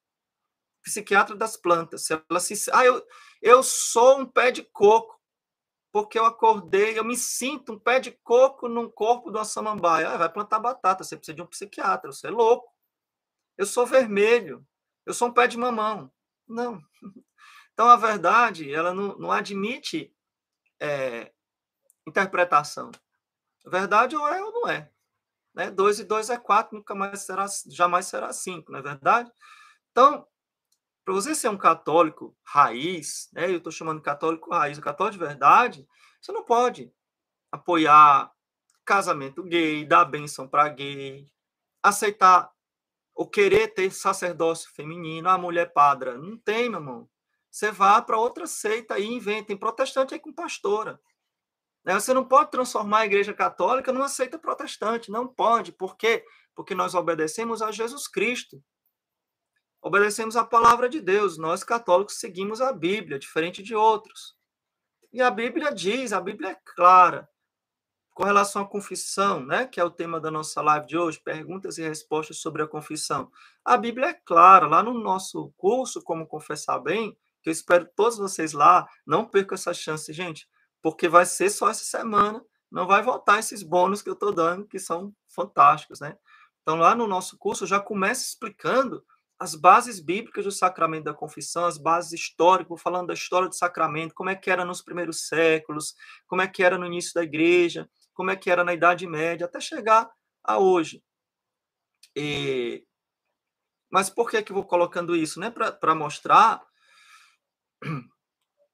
[0.85, 2.07] psiquiatra das plantas.
[2.07, 3.05] Se ela se, ah, eu,
[3.43, 5.21] eu sou um pé de coco,
[5.93, 10.11] porque eu acordei, eu me sinto um pé de coco no corpo de uma samambaia.
[10.11, 12.73] Ah, vai plantar batata, você precisa de um psiquiatra, você é louco.
[13.59, 14.65] Eu sou vermelho,
[15.05, 16.09] eu sou um pé de mamão.
[16.47, 16.81] Não.
[17.73, 20.15] Então, a verdade, ela não, não admite
[20.79, 21.33] é,
[22.07, 22.93] interpretação.
[23.65, 24.91] Verdade ou é ou não é.
[25.55, 25.71] Né?
[25.71, 29.31] Dois e dois é quatro, nunca mais será, jamais será cinco, não é verdade?
[29.91, 30.27] Então,
[31.05, 33.51] para você ser um católico raiz, né?
[33.51, 35.87] eu estou chamando de católico raiz, católico de verdade,
[36.21, 36.93] você não pode
[37.53, 38.33] apoiar
[38.85, 41.29] casamento gay, dar bênção para gay,
[41.83, 42.53] aceitar
[43.15, 46.19] ou querer ter sacerdócio feminino, a mulher padra.
[46.19, 47.09] Não tem, meu irmão.
[47.51, 49.49] Você vá para outra seita e inventa.
[49.49, 51.01] Tem protestante aí com pastora.
[51.85, 51.95] Né?
[51.95, 55.11] Você não pode transformar a igreja católica numa seita protestante.
[55.11, 55.73] Não pode.
[55.73, 56.25] Por quê?
[56.55, 58.63] Porque nós obedecemos a Jesus Cristo.
[59.83, 61.37] Obedecemos a palavra de Deus.
[61.37, 64.35] Nós, católicos, seguimos a Bíblia, diferente de outros.
[65.13, 67.29] E a Bíblia diz, a Bíblia é clara.
[68.15, 71.79] Com relação à confissão, né, que é o tema da nossa live de hoje, perguntas
[71.79, 73.31] e respostas sobre a confissão.
[73.65, 78.17] A Bíblia é clara, lá no nosso curso Como Confessar Bem, que eu espero todos
[78.17, 80.49] vocês lá, não percam essa chance, gente
[80.85, 84.67] porque vai ser só essa semana, não vai voltar esses bônus que eu estou dando,
[84.67, 86.15] que são fantásticos, né?
[86.61, 89.03] Então, lá no nosso curso, já começo explicando
[89.39, 94.15] as bases bíblicas do sacramento da confissão, as bases históricas, falando da história do sacramento,
[94.15, 95.95] como é que era nos primeiros séculos,
[96.27, 99.47] como é que era no início da igreja, como é que era na Idade Média,
[99.47, 100.11] até chegar
[100.43, 101.03] a hoje.
[102.15, 102.87] E...
[103.91, 105.41] Mas por que, que eu vou colocando isso?
[105.41, 105.51] Né?
[105.51, 106.63] Para mostrar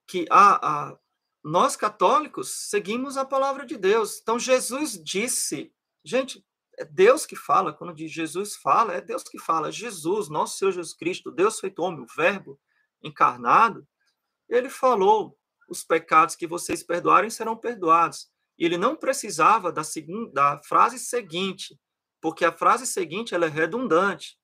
[0.09, 0.99] que a, a,
[1.43, 4.21] nós católicos seguimos a palavra de Deus.
[4.21, 5.73] Então Jesus disse,
[6.05, 6.45] gente,
[6.79, 9.71] é Deus que fala, quando diz Jesus fala, é Deus que fala.
[9.71, 12.59] Jesus, nosso Senhor Jesus Cristo, Deus feito homem, o Verbo
[13.03, 13.87] encarnado,
[14.49, 18.29] ele falou: os pecados que vocês perdoarem serão perdoados.
[18.59, 21.79] E ele não precisava da, segunda, da frase seguinte,
[22.21, 24.40] porque a frase seguinte ela é redundante.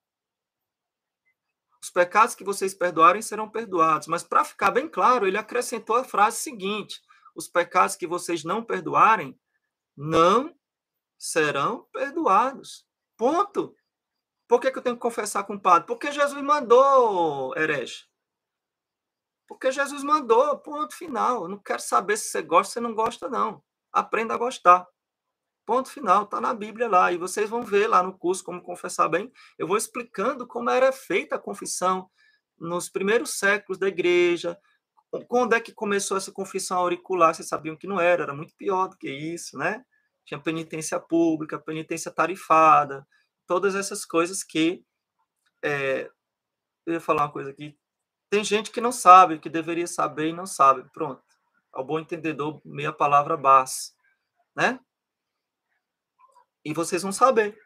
[1.86, 4.08] Os pecados que vocês perdoarem serão perdoados.
[4.08, 7.00] Mas para ficar bem claro, ele acrescentou a frase seguinte:
[7.32, 9.38] os pecados que vocês não perdoarem
[9.96, 10.52] não
[11.16, 12.84] serão perdoados.
[13.16, 13.72] Ponto.
[14.48, 15.86] Por que, que eu tenho que confessar com o padre?
[15.86, 18.04] Porque Jesus mandou, herege.
[19.46, 21.44] Porque Jesus mandou, ponto final.
[21.44, 23.62] Eu não quero saber se você gosta ou se não gosta, não.
[23.92, 24.84] Aprenda a gostar.
[25.66, 27.12] Ponto final, está na Bíblia lá.
[27.12, 29.32] E vocês vão ver lá no curso como confessar bem.
[29.58, 32.08] Eu vou explicando como era feita a confissão
[32.56, 34.56] nos primeiros séculos da igreja.
[35.26, 37.34] Quando é que começou essa confissão auricular?
[37.34, 39.84] Vocês sabiam que não era, era muito pior do que isso, né?
[40.24, 43.06] Tinha penitência pública, penitência tarifada,
[43.44, 44.84] todas essas coisas que.
[45.62, 46.08] É,
[46.86, 47.76] eu ia falar uma coisa aqui.
[48.30, 50.88] Tem gente que não sabe, que deveria saber e não sabe.
[50.92, 51.22] Pronto.
[51.72, 53.92] Ao bom entendedor, meia palavra base,
[54.54, 54.78] né?
[56.66, 57.56] E vocês vão saber.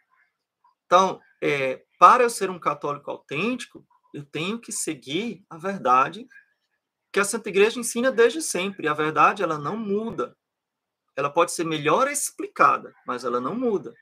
[0.85, 6.29] Então, é, para eu ser um católico autêntico, eu tenho que seguir a verdade
[7.11, 8.87] que a Santa Igreja ensina desde sempre.
[8.87, 10.37] A verdade, ela não muda.
[11.17, 13.95] Ela pode ser melhor explicada, mas ela não muda.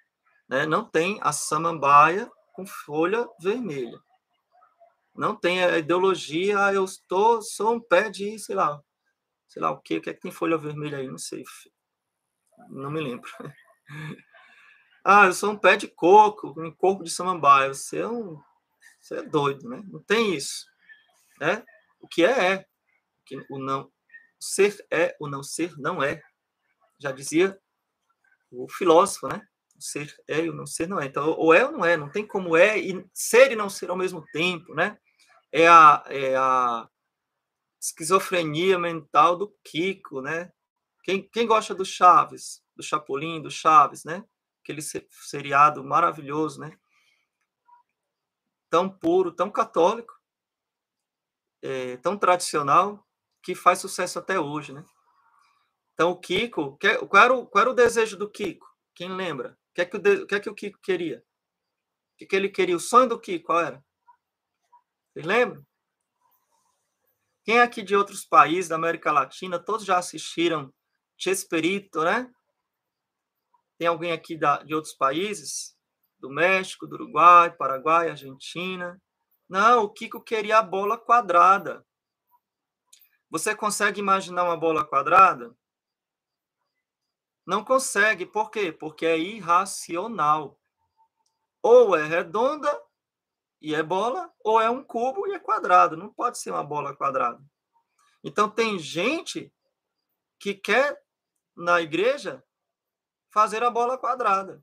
[0.49, 0.67] Né?
[0.67, 4.01] Não tem a samambaia com folha vermelha.
[5.15, 8.81] Não tem a ideologia, ah, eu estou, sou um pé de, sei lá,
[9.47, 11.45] sei lá o que, o que é que tem folha vermelha aí, não sei.
[12.69, 13.31] Não me lembro.
[15.11, 17.73] Ah, eu sou um pé de coco, um corpo de samambaia.
[17.73, 18.39] Você é um.
[19.01, 19.83] Você é doido, né?
[19.87, 20.67] Não tem isso.
[21.41, 21.65] Né?
[21.99, 22.67] O que é, é.
[23.49, 23.85] O não.
[23.85, 23.91] O
[24.39, 26.23] ser é, o não ser não é.
[26.99, 27.59] Já dizia
[28.51, 29.41] o filósofo, né?
[29.79, 31.07] O ser é e o não ser não é.
[31.07, 31.97] Então, ou é ou não é.
[31.97, 34.99] Não tem como é e ser e não ser ao mesmo tempo, né?
[35.51, 36.87] É a, é a
[37.81, 40.53] esquizofrenia mental do Kiko, né?
[41.03, 44.23] Quem, quem gosta do Chaves, do Chapolin, do Chaves, né?
[44.69, 46.79] Aquele seriado maravilhoso, né?
[48.69, 50.13] Tão puro, tão católico,
[51.63, 53.07] é, tão tradicional,
[53.43, 54.85] que faz sucesso até hoje, né?
[55.95, 56.79] Então, o Kiko,
[57.09, 58.69] qual era o, qual era o desejo do Kiko?
[58.95, 59.59] Quem lembra?
[59.71, 61.19] O que é que o, que é que o Kiko queria?
[61.19, 62.77] O que, que ele queria?
[62.77, 63.85] O sonho do Kiko, qual era?
[65.13, 65.67] Vocês lembram?
[67.43, 70.73] Quem é aqui de outros países da América Latina, todos já assistiram
[71.17, 72.31] Chespirito, né?
[73.79, 75.77] Tem alguém aqui da, de outros países?
[76.19, 79.01] Do México, do Uruguai, Paraguai, Argentina?
[79.49, 81.87] Não, o Kiko queria a bola quadrada.
[83.31, 85.55] Você consegue imaginar uma bola quadrada?
[87.47, 88.27] Não consegue.
[88.27, 88.73] Por quê?
[88.73, 90.59] Porque é irracional.
[91.63, 92.83] Ou é redonda
[93.61, 95.97] e é bola, ou é um cubo e é quadrado.
[95.97, 97.43] Não pode ser uma bola quadrada.
[98.25, 99.53] Então, tem gente
[100.39, 101.01] que quer,
[101.57, 102.43] na igreja,
[103.31, 104.63] fazer a bola quadrada.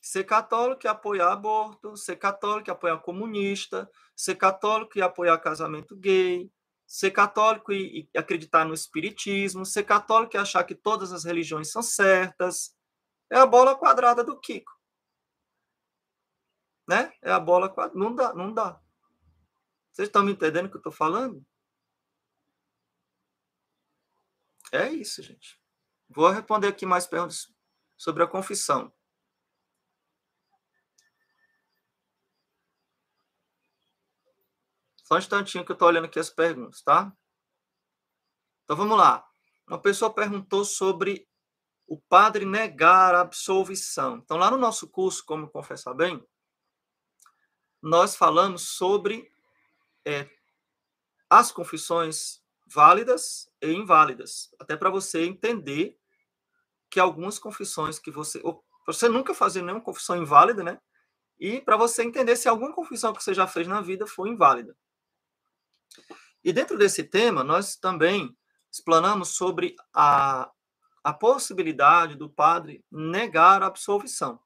[0.00, 5.96] Ser católico e apoiar aborto, ser católico e apoiar comunista, ser católico e apoiar casamento
[5.96, 6.50] gay,
[6.86, 11.70] ser católico e, e acreditar no espiritismo, ser católico e achar que todas as religiões
[11.70, 12.76] são certas.
[13.30, 14.72] É a bola quadrada do Kiko.
[16.88, 17.12] Né?
[17.22, 17.98] É a bola quadrada.
[17.98, 18.80] Não dá, não dá.
[19.92, 21.44] Vocês estão me entendendo o que eu estou falando?
[24.72, 25.61] É isso, gente.
[26.14, 27.52] Vou responder aqui mais perguntas
[27.96, 28.92] sobre a confissão.
[35.04, 37.14] Só um instantinho que eu estou olhando aqui as perguntas, tá?
[38.64, 39.26] Então vamos lá.
[39.66, 41.28] Uma pessoa perguntou sobre
[41.86, 44.16] o padre negar a absolvição.
[44.16, 46.22] Então, lá no nosso curso, Como Confessar Bem,
[47.82, 49.30] nós falamos sobre
[50.04, 50.30] é,
[51.28, 56.00] as confissões válidas e inválidas, até para você entender
[56.92, 58.42] que algumas confissões que você,
[58.86, 60.78] você nunca fazer nenhuma confissão inválida, né?
[61.40, 64.76] E para você entender se alguma confissão que você já fez na vida foi inválida.
[66.44, 68.36] E dentro desse tema, nós também
[68.70, 70.52] explanamos sobre a,
[71.02, 74.38] a possibilidade do padre negar a absolvição.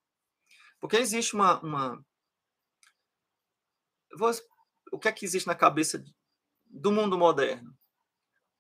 [0.79, 1.61] Porque existe uma.
[1.65, 2.07] uma
[4.17, 4.31] vou,
[4.93, 6.01] o que é que existe na cabeça
[6.65, 7.76] do mundo moderno?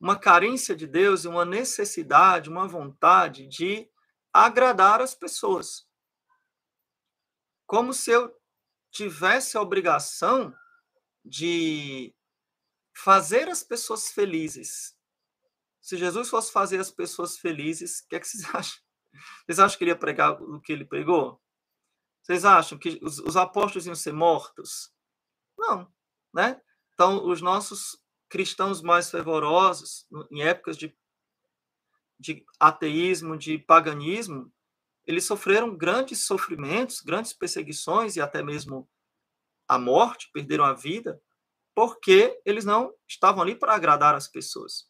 [0.01, 3.89] Uma carência de Deus e uma necessidade, uma vontade de
[4.33, 5.87] agradar as pessoas.
[7.67, 8.35] Como se eu
[8.91, 10.55] tivesse a obrigação
[11.25, 12.15] de
[12.97, 14.97] fazer as pessoas felizes.
[15.81, 18.81] Se Jesus fosse fazer as pessoas felizes, o que, é que vocês acham?
[19.45, 21.41] Vocês acham que ele ia pregar o que ele pregou?
[22.23, 24.93] Vocês acham que os, os apóstolos iam ser mortos?
[25.59, 25.93] Não,
[26.35, 26.61] né?
[26.95, 30.97] Então, os nossos cristãos mais fervorosos, em épocas de,
[32.19, 34.53] de ateísmo, de paganismo,
[35.07, 38.89] eles sofreram grandes sofrimentos, grandes perseguições e até mesmo
[39.69, 41.21] a morte, perderam a vida,
[41.75, 44.89] porque eles não estavam ali para agradar as pessoas.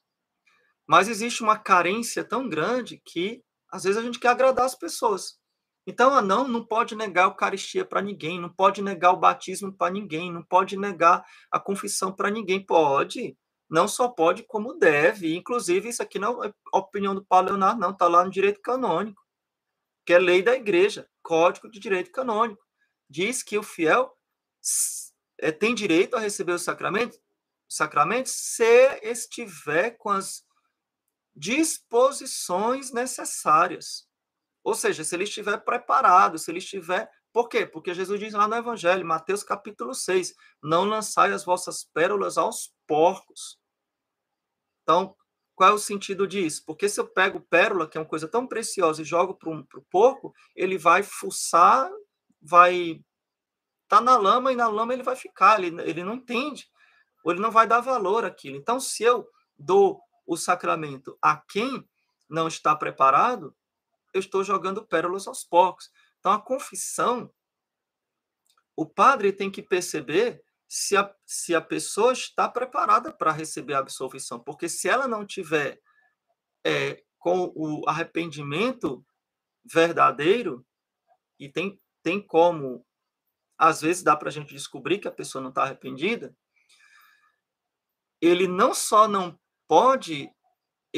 [0.87, 5.38] Mas existe uma carência tão grande que às vezes a gente quer agradar as pessoas.
[5.87, 9.92] Então, não não pode negar a Eucaristia para ninguém, não pode negar o batismo para
[9.92, 12.64] ninguém, não pode negar a confissão para ninguém.
[12.64, 13.38] Pode,
[13.70, 15.37] não só pode, como deve.
[15.37, 19.22] Inclusive, isso aqui não é opinião do Paulo Leonardo, não, está lá no direito canônico,
[20.05, 22.62] que é lei da igreja, Código de Direito Canônico.
[23.09, 24.12] Diz que o fiel
[25.38, 27.16] é, tem direito a receber o sacramento,
[27.68, 30.44] sacramento se estiver com as
[31.35, 34.09] disposições necessárias.
[34.66, 37.09] Ou seja, se ele estiver preparado, se ele estiver.
[37.33, 37.64] Por quê?
[37.64, 42.74] Porque Jesus diz lá no Evangelho, Mateus capítulo 6, não lançai as vossas pérolas aos
[42.85, 43.61] porcos.
[44.83, 45.14] Então,
[45.55, 46.64] qual é o sentido disso?
[46.66, 49.87] Porque se eu pego pérola, que é uma coisa tão preciosa, e jogo para o
[49.88, 51.88] porco, ele vai fuçar,
[52.42, 53.00] vai
[53.87, 56.68] tá na lama e na lama ele vai ficar, ele, ele não entende,
[57.22, 58.57] ou ele não vai dar valor àquilo.
[58.57, 61.88] Então, se eu dou o sacramento a quem
[62.29, 63.55] não está preparado,
[64.16, 65.90] eu estou jogando pérolas aos porcos.
[66.18, 67.33] Então, a confissão,
[68.74, 73.79] o padre tem que perceber se a, se a pessoa está preparada para receber a
[73.79, 75.81] absolvição, porque se ela não tiver
[76.64, 79.05] é, com o arrependimento
[79.64, 80.66] verdadeiro,
[81.38, 82.85] e tem, tem como,
[83.59, 86.37] às vezes dá para a gente descobrir que a pessoa não está arrependida,
[88.20, 90.31] ele não só não pode,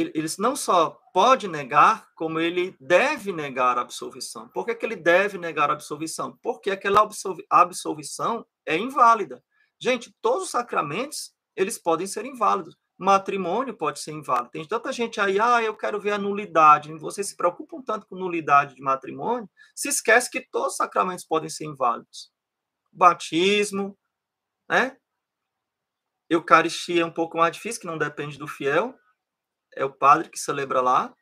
[0.01, 4.49] ele, ele não só pode negar, como ele deve negar a absolvição.
[4.49, 6.39] Por que, que ele deve negar a absolvição?
[6.43, 7.09] Porque aquela
[7.51, 9.43] absolvição é inválida.
[9.81, 12.77] Gente, todos os sacramentos, eles podem ser inválidos.
[12.97, 14.51] Matrimônio pode ser inválido.
[14.51, 16.93] Tem tanta gente aí, ah, eu quero ver a nulidade.
[16.95, 21.49] Vocês se preocupam tanto com nulidade de matrimônio, se esquece que todos os sacramentos podem
[21.49, 22.33] ser inválidos.
[22.93, 23.97] Batismo,
[24.69, 24.97] né?
[26.29, 28.95] Eucaristia é um pouco mais difícil, que não depende do fiel,
[29.75, 31.15] é o padre que celebra lá,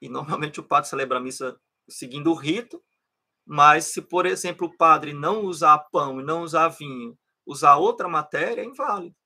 [0.00, 2.82] e normalmente o padre celebra a missa seguindo o rito,
[3.44, 7.16] mas se, por exemplo, o padre não usar pão e não usar vinho,
[7.46, 9.16] usar outra matéria, é inválido.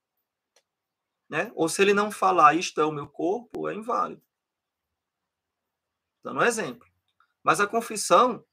[1.29, 1.51] Né?
[1.55, 4.23] Ou se ele não falar isto é o meu corpo, é inválido.
[6.23, 6.87] Dando um exemplo.
[7.43, 8.45] Mas a confissão,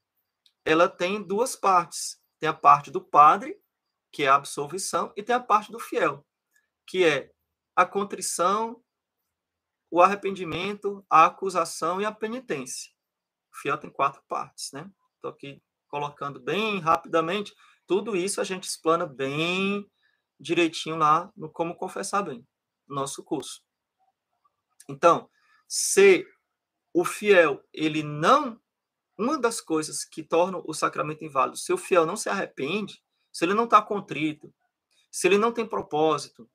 [0.64, 2.18] ela tem duas partes.
[2.38, 3.60] Tem a parte do padre,
[4.10, 6.24] que é a absolvição, e tem a parte do fiel,
[6.86, 7.30] que é
[7.76, 8.82] a contrição
[9.90, 12.90] o arrependimento, a acusação e a penitência.
[13.52, 14.90] O fiel tem quatro partes, né?
[15.14, 17.54] Estou aqui colocando bem rapidamente.
[17.86, 19.90] tudo isso a gente explana bem
[20.38, 22.46] direitinho lá no Como Confessar Bem,
[22.86, 23.62] no nosso curso.
[24.88, 25.28] Então,
[25.66, 26.26] se
[26.92, 28.60] o fiel, ele não.
[29.16, 33.44] Uma das coisas que torna o sacramento inválido, se o fiel não se arrepende, se
[33.44, 34.54] ele não está contrito,
[35.10, 36.48] se ele não tem propósito,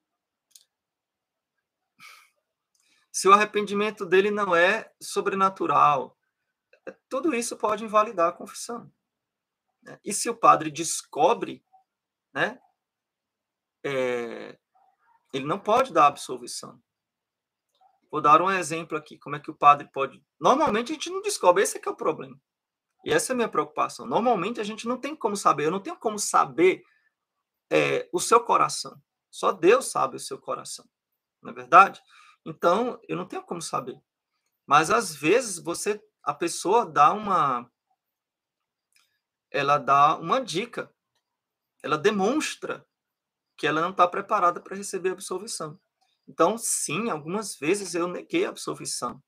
[3.13, 6.17] se o arrependimento dele não é sobrenatural,
[7.07, 8.91] tudo isso pode invalidar a confissão.
[9.83, 9.99] Né?
[10.03, 11.63] E se o padre descobre,
[12.33, 12.59] né,
[13.85, 14.57] é,
[15.31, 16.81] ele não pode dar absolvição.
[18.09, 20.19] Vou dar um exemplo aqui, como é que o padre pode...
[20.39, 22.39] Normalmente a gente não descobre, esse é que é o problema.
[23.05, 24.07] E essa é a minha preocupação.
[24.07, 26.83] Normalmente a gente não tem como saber, eu não tenho como saber
[27.71, 28.99] é, o seu coração.
[29.29, 30.89] Só Deus sabe o seu coração,
[31.41, 32.01] não é verdade?
[32.45, 33.99] Então, eu não tenho como saber.
[34.65, 37.69] Mas às vezes você a pessoa dá uma
[39.51, 40.91] ela dá uma dica.
[41.83, 42.85] Ela demonstra
[43.57, 45.79] que ela não está preparada para receber a absolvição.
[46.27, 49.21] Então, sim, algumas vezes eu neguei a absolvição.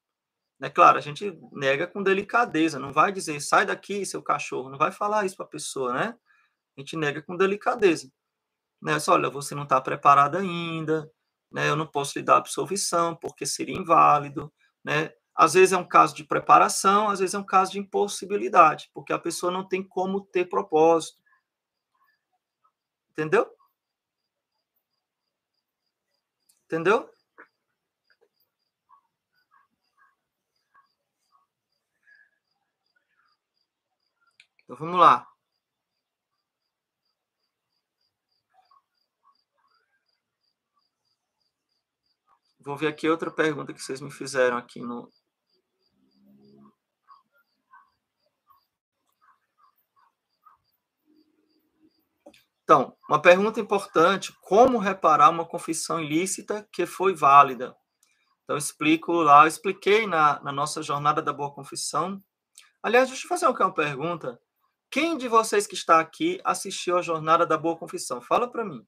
[0.61, 4.77] É claro, a gente nega com delicadeza, não vai dizer sai daqui, seu cachorro, não
[4.77, 6.17] vai falar isso para a pessoa, né?
[6.77, 8.09] A gente nega com delicadeza.
[8.81, 8.97] Né?
[8.99, 11.11] Só, olha, você não está preparada ainda,
[11.55, 11.69] né?
[11.69, 14.53] eu não posso lhe dar absolvição porque seria inválido.
[14.83, 15.13] Né?
[15.33, 19.13] Às vezes é um caso de preparação, às vezes é um caso de impossibilidade, porque
[19.13, 21.17] a pessoa não tem como ter propósito.
[23.11, 23.49] Entendeu?
[26.65, 27.09] Entendeu?
[34.63, 35.34] Então vamos lá.
[42.65, 45.09] Vou ver aqui outra pergunta que vocês me fizeram aqui no,
[52.65, 57.75] Então, uma pergunta importante: como reparar uma confissão ilícita que foi válida?
[58.43, 62.19] Então, explico lá, eu expliquei na, na nossa jornada da boa confissão.
[62.81, 64.39] Aliás, deixa eu fazer uma pergunta.
[64.89, 68.19] Quem de vocês que está aqui assistiu a jornada da boa confissão?
[68.21, 68.83] Fala para mim.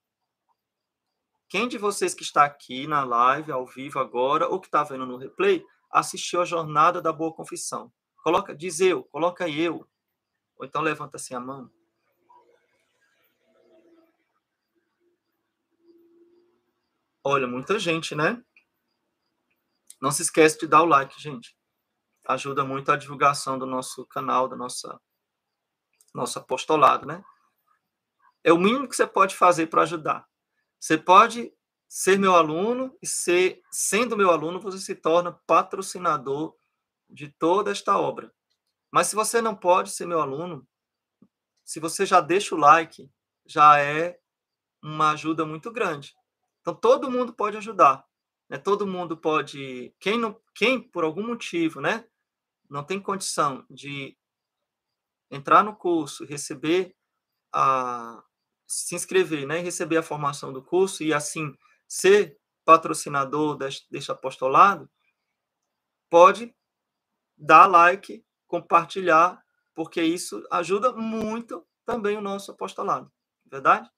[1.49, 5.05] Quem de vocês que está aqui na live, ao vivo agora, ou que está vendo
[5.05, 7.91] no replay, assistiu a jornada da boa confissão?
[8.21, 9.87] Coloca, diz eu, coloca eu.
[10.57, 11.71] Ou então levanta assim a mão.
[17.23, 18.43] Olha, muita gente, né?
[20.01, 21.57] Não se esquece de dar o like, gente.
[22.25, 24.99] Ajuda muito a divulgação do nosso canal, do nossa,
[26.13, 27.23] nosso apostolado, né?
[28.43, 30.27] É o mínimo que você pode fazer para ajudar.
[30.79, 31.53] Você pode
[31.87, 36.55] ser meu aluno e ser, sendo meu aluno, você se torna patrocinador
[37.09, 38.33] de toda esta obra.
[38.91, 40.67] Mas se você não pode ser meu aluno,
[41.63, 43.11] se você já deixa o like,
[43.45, 44.19] já é
[44.81, 46.15] uma ajuda muito grande.
[46.61, 48.05] Então, todo mundo pode ajudar.
[48.49, 48.57] Né?
[48.57, 49.93] Todo mundo pode.
[49.99, 52.05] Quem, não, quem, por algum motivo, né,
[52.69, 54.17] não tem condição de
[55.29, 56.95] entrar no curso, receber
[57.53, 58.23] a.
[58.67, 61.57] se inscrever, né, receber a formação do curso e, assim,
[61.87, 64.89] ser patrocinador deste, deste apostolado,
[66.09, 66.53] pode
[67.37, 69.41] dar like, compartilhar,
[69.73, 73.11] porque isso ajuda muito também o nosso apostolado,
[73.45, 73.89] verdade?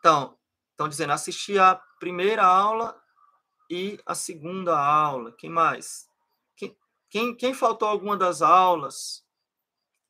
[0.00, 0.36] Então,
[0.70, 3.00] estão dizendo assistir a primeira aula
[3.70, 5.32] e a segunda aula.
[5.32, 6.08] Quem mais?
[6.56, 6.76] Quem,
[7.08, 9.24] quem, quem faltou alguma das aulas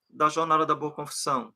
[0.09, 1.55] da Jornada da Boa Confissão?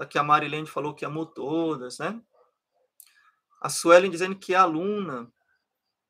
[0.00, 2.18] Aqui a Marilene falou que amou todas, né?
[3.60, 5.30] A Suelen dizendo que é aluna.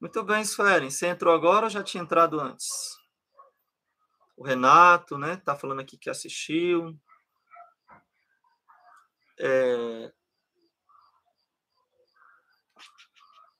[0.01, 0.89] Muito bem, Suelen.
[0.89, 2.69] Você entrou agora ou já tinha entrado antes?
[4.37, 5.39] O Renato, né?
[5.39, 6.97] Tá falando aqui que assistiu.
[9.41, 10.13] É...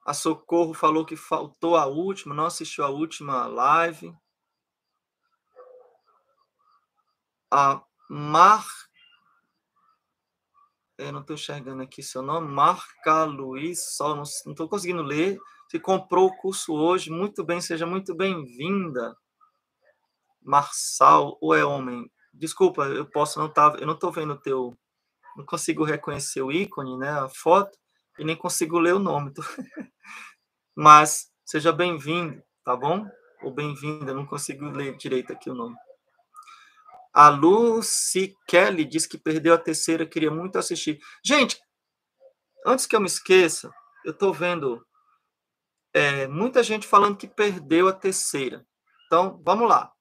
[0.07, 4.17] A Socorro falou que faltou a última, não assistiu a última live.
[7.51, 8.65] A Mar.
[11.01, 12.53] Eu não estou enxergando aqui seu nome.
[12.53, 15.39] Marca Luiz Sol, não estou conseguindo ler.
[15.71, 19.17] Se comprou o curso hoje, muito bem, seja muito bem-vinda.
[20.43, 22.11] Marçal ou é homem?
[22.35, 24.77] Desculpa, eu posso não estar, tá, eu não estou vendo o teu,
[25.37, 27.77] não consigo reconhecer o ícone, né, a foto,
[28.19, 29.33] e nem consigo ler o nome.
[30.75, 33.07] Mas seja bem-vindo, tá bom?
[33.43, 35.77] Ou bem-vinda, não consigo ler direito aqui o nome.
[37.13, 40.99] A Lucy Kelly diz que perdeu a terceira, queria muito assistir.
[41.25, 41.59] Gente,
[42.67, 43.71] antes que eu me esqueça,
[44.05, 44.85] eu estou vendo
[45.93, 48.65] É, muita gente falando que perdeu a terceira.
[49.07, 49.93] Então, vamos lá.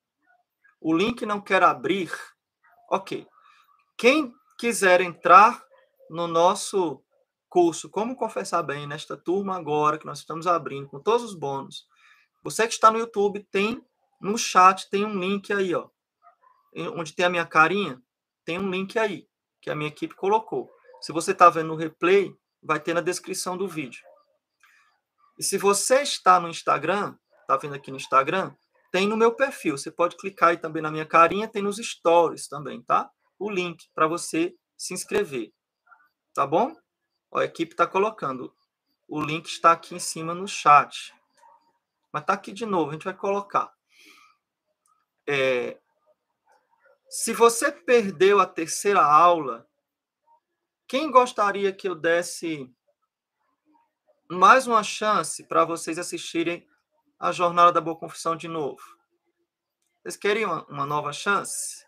[0.80, 2.12] O link não quer abrir.
[2.91, 3.26] Ok.
[3.97, 5.64] Quem quiser entrar
[6.10, 7.03] no nosso
[7.49, 11.88] curso Como Confessar Bem, nesta turma agora que nós estamos abrindo, com todos os bônus,
[12.43, 13.82] você que está no YouTube, tem
[14.22, 15.89] no chat, tem um link aí, ó.
[16.76, 18.01] Onde tem a minha carinha,
[18.45, 19.28] tem um link aí,
[19.61, 20.70] que a minha equipe colocou.
[21.01, 24.01] Se você está vendo no replay, vai ter na descrição do vídeo.
[25.38, 28.53] E se você está no Instagram, está vendo aqui no Instagram,
[28.91, 29.78] tem no meu perfil.
[29.78, 33.09] Você pode clicar aí também na minha carinha, tem nos stories também, tá?
[33.38, 35.51] O link para você se inscrever.
[36.34, 36.76] Tá bom?
[37.32, 38.53] Ó, a equipe está colocando.
[39.07, 41.13] O link está aqui em cima no chat.
[42.11, 43.72] Mas está aqui de novo, a gente vai colocar.
[45.28, 45.80] É,
[47.10, 49.68] se você perdeu a terceira aula,
[50.88, 52.72] quem gostaria que eu desse
[54.30, 56.68] mais uma chance para vocês assistirem
[57.20, 58.82] a Jornada da Boa Confissão de novo?
[60.03, 61.84] Vocês querem uma, nova chance?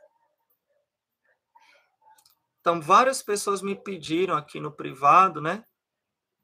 [2.59, 5.63] Então, várias pessoas me pediram aqui no privado, né?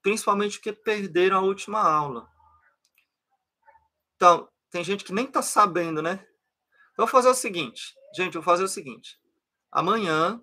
[0.03, 2.29] Principalmente porque perderam a última aula.
[4.15, 6.25] Então, tem gente que nem está sabendo, né?
[6.93, 7.97] Então, vou fazer o seguinte.
[8.15, 9.19] Gente, vou fazer o seguinte.
[9.71, 10.41] Amanhã,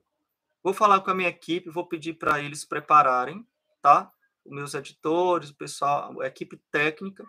[0.62, 3.46] vou falar com a minha equipe, vou pedir para eles prepararem,
[3.82, 4.10] tá?
[4.44, 7.24] Os meus editores, o pessoal, a equipe técnica.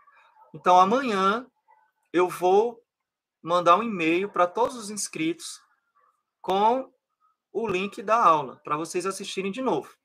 [0.54, 1.46] Então, amanhã,
[2.12, 2.82] eu vou
[3.42, 5.62] mandar um e-mail para todos os inscritos
[6.42, 6.92] com
[7.52, 9.96] o link da aula, para vocês assistirem de novo.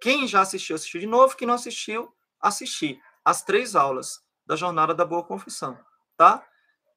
[0.00, 1.36] Quem já assistiu, assistiu de novo.
[1.36, 5.78] Quem não assistiu, assistir as três aulas da Jornada da Boa Confissão,
[6.16, 6.46] tá?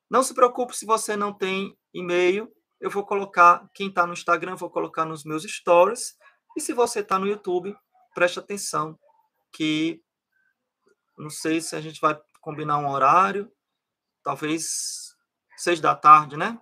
[0.10, 4.56] Não se preocupe se você não tem e-mail, eu vou colocar, quem está no Instagram,
[4.56, 6.18] vou colocar nos meus stories,
[6.56, 7.76] e se você está no YouTube,
[8.14, 8.98] preste atenção,
[9.52, 10.04] que
[11.18, 13.52] não sei se a gente vai combinar um horário,
[14.24, 15.16] talvez
[15.58, 16.60] seis da tarde, né?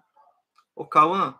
[0.75, 1.39] O Cauã,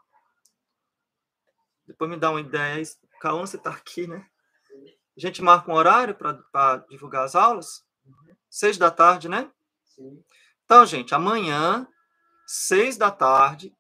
[1.88, 2.84] depois me dá uma ideia.
[3.19, 4.28] Cauã, você está aqui, né?
[5.15, 7.84] A gente marca um horário para divulgar as aulas?
[8.49, 9.51] Seis da tarde, né?
[9.84, 10.23] Sim.
[10.63, 11.88] Então, gente, amanhã
[12.45, 13.75] seis da tarde,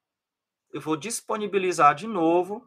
[0.77, 2.63] eu vou disponibilizar de novo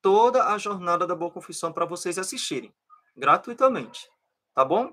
[0.00, 2.74] toda a jornada da Boa Confissão para vocês assistirem,
[3.14, 4.08] gratuitamente.
[4.54, 4.90] Tá bom?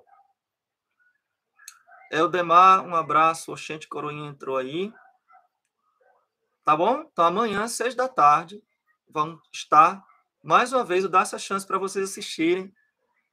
[2.11, 3.53] Eldemar, um abraço.
[3.53, 4.93] Oxente Coroinha entrou aí.
[6.65, 7.07] Tá bom?
[7.09, 8.61] Então, amanhã, seis da tarde,
[9.07, 10.05] vamos estar,
[10.43, 12.75] mais uma vez, eu dar essa chance para vocês assistirem.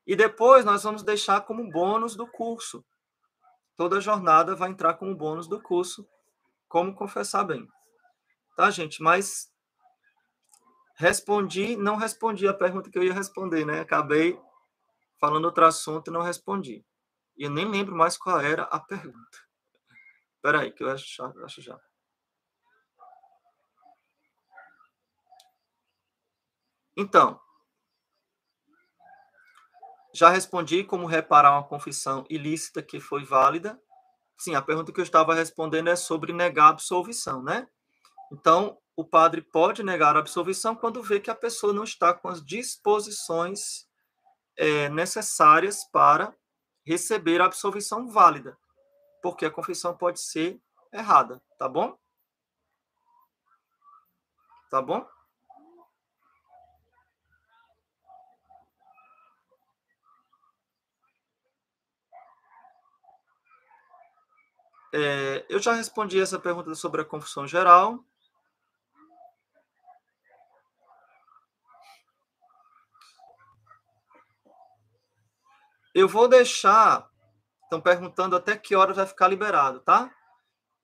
[0.07, 2.85] E depois nós vamos deixar como bônus do curso.
[3.75, 6.09] Toda jornada vai entrar como bônus do curso
[6.69, 7.69] como confessar bem.
[8.57, 9.03] Tá, gente?
[9.03, 9.51] Mas
[10.97, 13.81] respondi, não respondi a pergunta que eu ia responder, né?
[13.81, 14.39] Acabei
[15.21, 16.85] falando outro assunto e não respondi.
[17.37, 19.39] E eu nem lembro mais qual era a pergunta.
[20.37, 21.81] Espera aí, que eu acho, acho já.
[26.97, 27.41] Então,
[30.13, 33.81] já respondi como reparar uma confissão ilícita que foi válida
[34.39, 37.67] Sim, a pergunta que eu estava respondendo é sobre negar a absolvição, né?
[38.33, 42.29] Então, o padre pode negar a absolvição quando vê que a pessoa não está com
[42.29, 43.87] as disposições
[44.57, 46.35] é, necessárias para
[46.87, 48.57] receber a absolvição válida,
[49.23, 50.61] porque a confissão pode ser
[50.93, 51.97] errada, tá bom?
[54.71, 55.07] Tá bom?
[64.97, 67.99] É, eu já respondi essa pergunta sobre a confusão geral.
[75.95, 77.09] Eu vou deixar.
[77.63, 80.13] Estão perguntando até que hora vai ficar liberado, tá?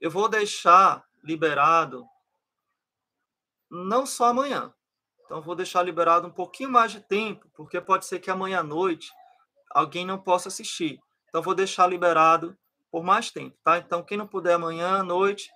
[0.00, 2.06] Eu vou deixar liberado
[3.70, 4.72] não só amanhã.
[5.24, 8.62] Então, vou deixar liberado um pouquinho mais de tempo, porque pode ser que amanhã à
[8.62, 9.12] noite
[9.70, 10.98] alguém não possa assistir.
[11.28, 12.58] Então, vou deixar liberado
[12.90, 13.78] por mais tempo, tá?
[13.78, 15.48] Então, quem não puder amanhã à noite,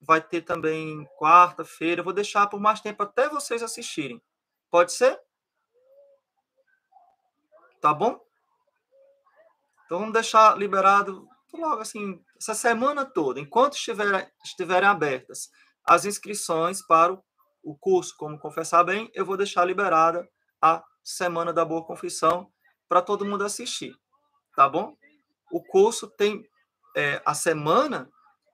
[0.00, 2.02] vai ter também quarta-feira.
[2.02, 4.20] Vou deixar por mais tempo até vocês assistirem.
[4.70, 5.18] Pode ser?
[7.80, 8.25] Tá bom?
[9.86, 15.48] Então, vamos deixar liberado logo assim, essa semana toda, enquanto estiver, estiverem abertas
[15.84, 17.22] as inscrições para o,
[17.62, 20.28] o curso Como Confessar Bem, eu vou deixar liberada
[20.60, 22.50] a Semana da Boa Confissão
[22.88, 23.96] para todo mundo assistir.
[24.54, 24.96] Tá bom?
[25.50, 26.44] O curso tem
[26.96, 28.10] é, a semana,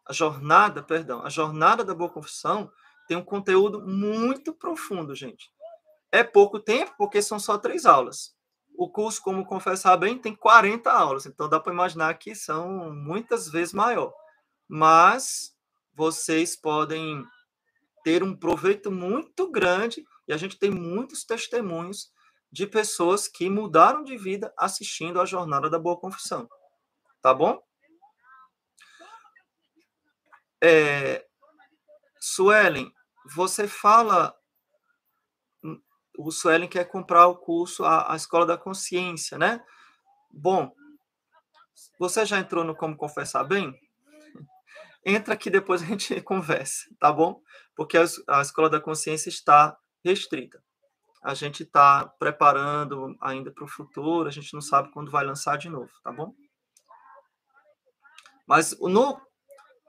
[0.06, 2.70] a jornada, perdão, a jornada da boa confissão
[3.06, 5.50] tem um conteúdo muito profundo, gente.
[6.10, 8.34] É pouco tempo, porque são só três aulas.
[8.76, 13.48] O curso Como Confessar Bem tem 40 aulas, então dá para imaginar que são muitas
[13.48, 14.12] vezes maior.
[14.68, 15.56] Mas
[15.94, 17.24] vocês podem
[18.02, 22.10] ter um proveito muito grande e a gente tem muitos testemunhos
[22.50, 26.48] de pessoas que mudaram de vida assistindo a jornada da boa confissão.
[27.20, 27.62] Tá bom?
[30.62, 31.26] É,
[32.20, 32.92] Suelen,
[33.34, 34.36] você fala.
[36.16, 39.64] O Suelen quer comprar o curso, a, a Escola da Consciência, né?
[40.30, 40.74] Bom,
[41.98, 43.78] você já entrou no Como Confessar Bem?
[45.04, 47.40] Entra aqui depois a gente conversa, tá bom?
[47.74, 50.62] Porque a, a Escola da Consciência está restrita.
[51.22, 55.56] A gente está preparando ainda para o futuro, a gente não sabe quando vai lançar
[55.56, 56.34] de novo, tá bom?
[58.46, 59.20] Mas no,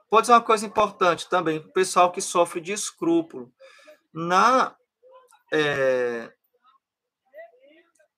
[0.10, 3.52] pode ser uma coisa importante também, o pessoal que sofre de escrúpulo.
[4.14, 4.76] Na,
[5.54, 6.34] é,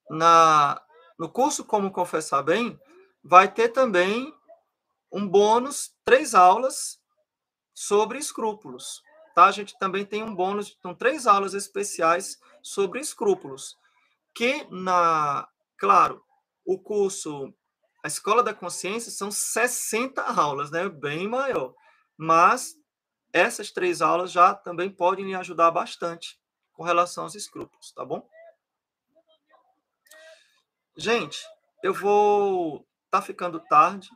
[0.09, 0.81] na,
[1.19, 2.79] no curso Como Confessar Bem,
[3.21, 4.33] vai ter também
[5.11, 6.97] um bônus, três aulas
[7.73, 9.03] sobre escrúpulos.
[9.35, 9.45] Tá?
[9.45, 13.77] A gente também tem um bônus, então, três aulas especiais sobre escrúpulos,
[14.33, 16.23] que na, claro,
[16.65, 17.53] o curso
[18.01, 20.87] a Escola da Consciência são 60 aulas, né?
[20.87, 21.73] Bem maior.
[22.15, 22.75] Mas
[23.33, 26.39] essas três aulas já também podem lhe ajudar bastante
[26.75, 28.27] com relação aos escrúpulos, tá bom?
[30.97, 31.39] Gente,
[31.83, 34.09] eu vou tá ficando tarde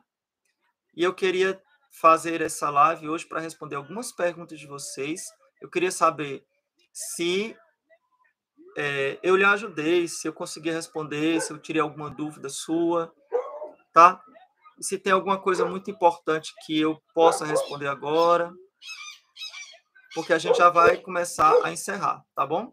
[0.95, 5.23] e eu queria fazer essa live hoje para responder algumas perguntas de vocês.
[5.61, 6.45] Eu queria saber
[6.91, 7.55] se
[8.77, 13.13] é, eu lhe ajudei, se eu consegui responder, se eu tirei alguma dúvida sua
[13.93, 14.21] tá?
[14.79, 18.53] Se tem alguma coisa muito importante que eu possa responder agora,
[20.13, 22.71] porque a gente já vai começar a encerrar, tá bom?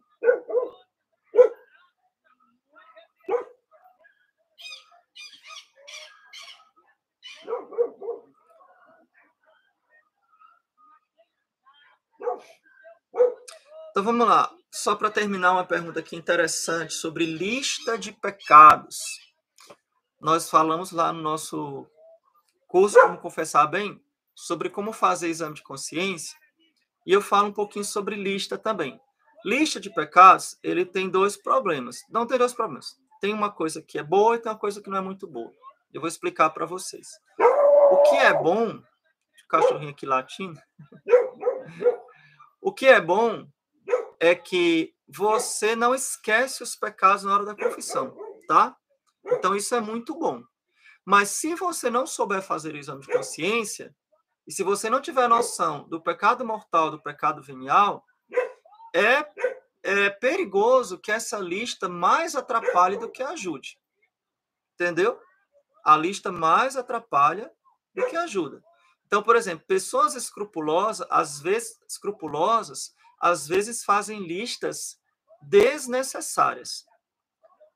[13.90, 14.52] Então vamos lá.
[14.70, 19.26] Só para terminar, uma pergunta aqui interessante sobre lista de pecados
[20.20, 21.86] nós falamos lá no nosso
[22.66, 24.02] curso Como Confessar Bem
[24.34, 26.36] sobre como fazer exame de consciência
[27.06, 29.00] e eu falo um pouquinho sobre lista também.
[29.44, 32.00] Lista de pecados, ele tem dois problemas.
[32.10, 32.98] Não tem dois problemas.
[33.20, 35.52] Tem uma coisa que é boa e tem uma coisa que não é muito boa.
[35.94, 37.06] Eu vou explicar para vocês.
[37.38, 38.82] O que é bom,
[39.48, 40.60] cachorrinho aqui latindo.
[42.60, 43.46] o que é bom
[44.18, 48.16] é que você não esquece os pecados na hora da confissão,
[48.48, 48.76] tá?
[49.24, 50.42] Então, isso é muito bom.
[51.04, 53.94] Mas se você não souber fazer o exame de consciência,
[54.46, 58.06] e se você não tiver noção do pecado mortal, do pecado venial,
[58.94, 59.26] é,
[59.82, 63.78] é perigoso que essa lista mais atrapalhe do que ajude.
[64.74, 65.20] Entendeu?
[65.84, 67.50] A lista mais atrapalha
[67.94, 68.62] do que ajuda.
[69.06, 75.00] Então, por exemplo, pessoas escrupulosas, às vezes escrupulosas, às vezes fazem listas
[75.42, 76.84] desnecessárias.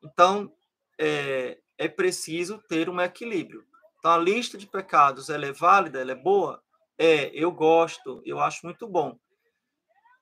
[0.02, 0.52] Então,
[0.98, 3.66] é, é preciso ter um equilíbrio.
[4.00, 6.62] Então, a lista de pecados, ela é válida, ela é boa?
[6.98, 9.14] É, eu gosto, eu acho muito bom.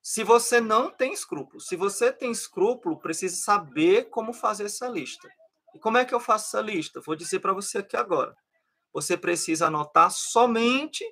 [0.02, 5.28] Se você não tem escrúpulo, se você tem escrúpulo, precisa saber como fazer essa lista.
[5.74, 7.00] E como é que eu faço essa lista?
[7.00, 8.34] Vou dizer para você aqui agora.
[8.92, 11.04] Você precisa anotar somente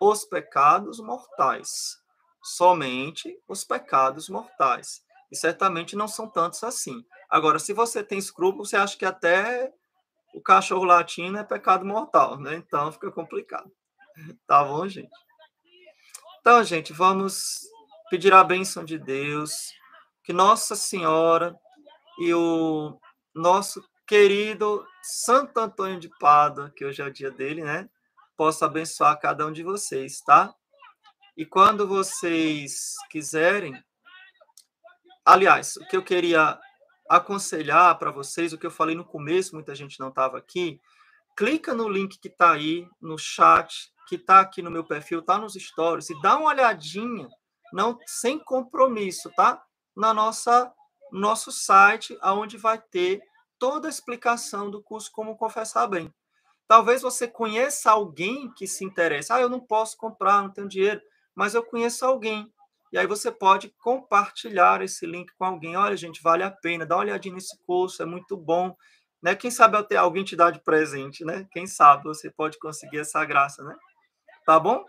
[0.00, 1.96] os pecados mortais.
[2.42, 5.00] Somente os pecados mortais.
[5.30, 7.04] E certamente não são tantos assim.
[7.30, 9.72] Agora, se você tem escrúpulo, você acha que até
[10.34, 12.56] o cachorro latino é pecado mortal, né?
[12.56, 13.70] Então fica complicado.
[14.46, 15.10] Tá bom, gente?
[16.40, 17.60] Então, gente, vamos
[18.10, 19.72] pedir a bênção de Deus,
[20.22, 21.58] que Nossa Senhora
[22.20, 22.96] e o
[23.34, 27.88] nosso querido Santo Antônio de Pádua, que hoje é o dia dele, né?
[28.36, 30.54] Possa abençoar cada um de vocês, tá?
[31.36, 33.74] E quando vocês quiserem,
[35.24, 36.60] aliás, o que eu queria
[37.08, 40.80] aconselhar para vocês o que eu falei no começo, muita gente não estava aqui.
[41.36, 45.38] Clica no link que está aí no chat, que está aqui no meu perfil, está
[45.38, 47.28] nos stories, e dá uma olhadinha,
[47.72, 49.62] não sem compromisso, tá?
[49.96, 50.72] Na nossa
[51.12, 53.22] nosso site, aonde vai ter
[53.58, 56.12] toda a explicação do curso Como Confessar Bem.
[56.66, 59.34] Talvez você conheça alguém que se interessa.
[59.34, 61.00] Ah, eu não posso comprar, não tenho dinheiro,
[61.34, 62.52] mas eu conheço alguém.
[62.92, 65.76] E aí você pode compartilhar esse link com alguém.
[65.76, 68.76] Olha, gente, vale a pena, dá uma olhadinha nesse curso, é muito bom.
[69.22, 69.34] Né?
[69.34, 71.46] Quem sabe até alguém te dá de presente, né?
[71.50, 73.74] Quem sabe você pode conseguir essa graça, né?
[74.44, 74.84] Tá bom?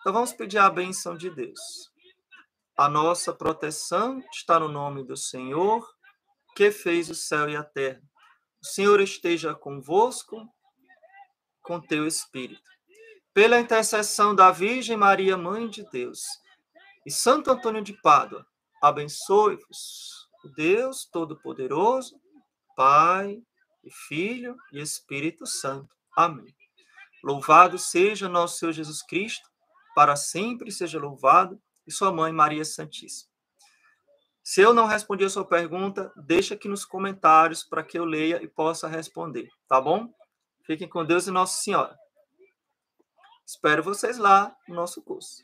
[0.00, 1.60] Então vamos pedir a benção de Deus.
[2.76, 5.88] A nossa proteção está no nome do Senhor,
[6.54, 8.00] que fez o céu e a terra.
[8.62, 10.48] O Senhor esteja convosco,
[11.62, 12.62] com teu espírito.
[13.32, 16.20] Pela intercessão da Virgem Maria, Mãe de Deus,
[17.06, 18.46] e Santo Antônio de Pádua,
[18.82, 22.20] abençoe-vos Deus Todo-Poderoso,
[22.76, 23.42] Pai,
[23.84, 25.94] e Filho e Espírito Santo.
[26.16, 26.54] Amém.
[27.22, 29.48] Louvado seja nosso Senhor Jesus Cristo,
[29.94, 33.30] para sempre seja louvado, e sua mãe Maria Santíssima.
[34.42, 38.42] Se eu não respondi a sua pergunta, deixa aqui nos comentários para que eu leia
[38.42, 40.12] e possa responder, tá bom?
[40.66, 41.96] Fiquem com Deus e Nossa Senhora.
[43.46, 45.42] Espero vocês lá no nosso curso.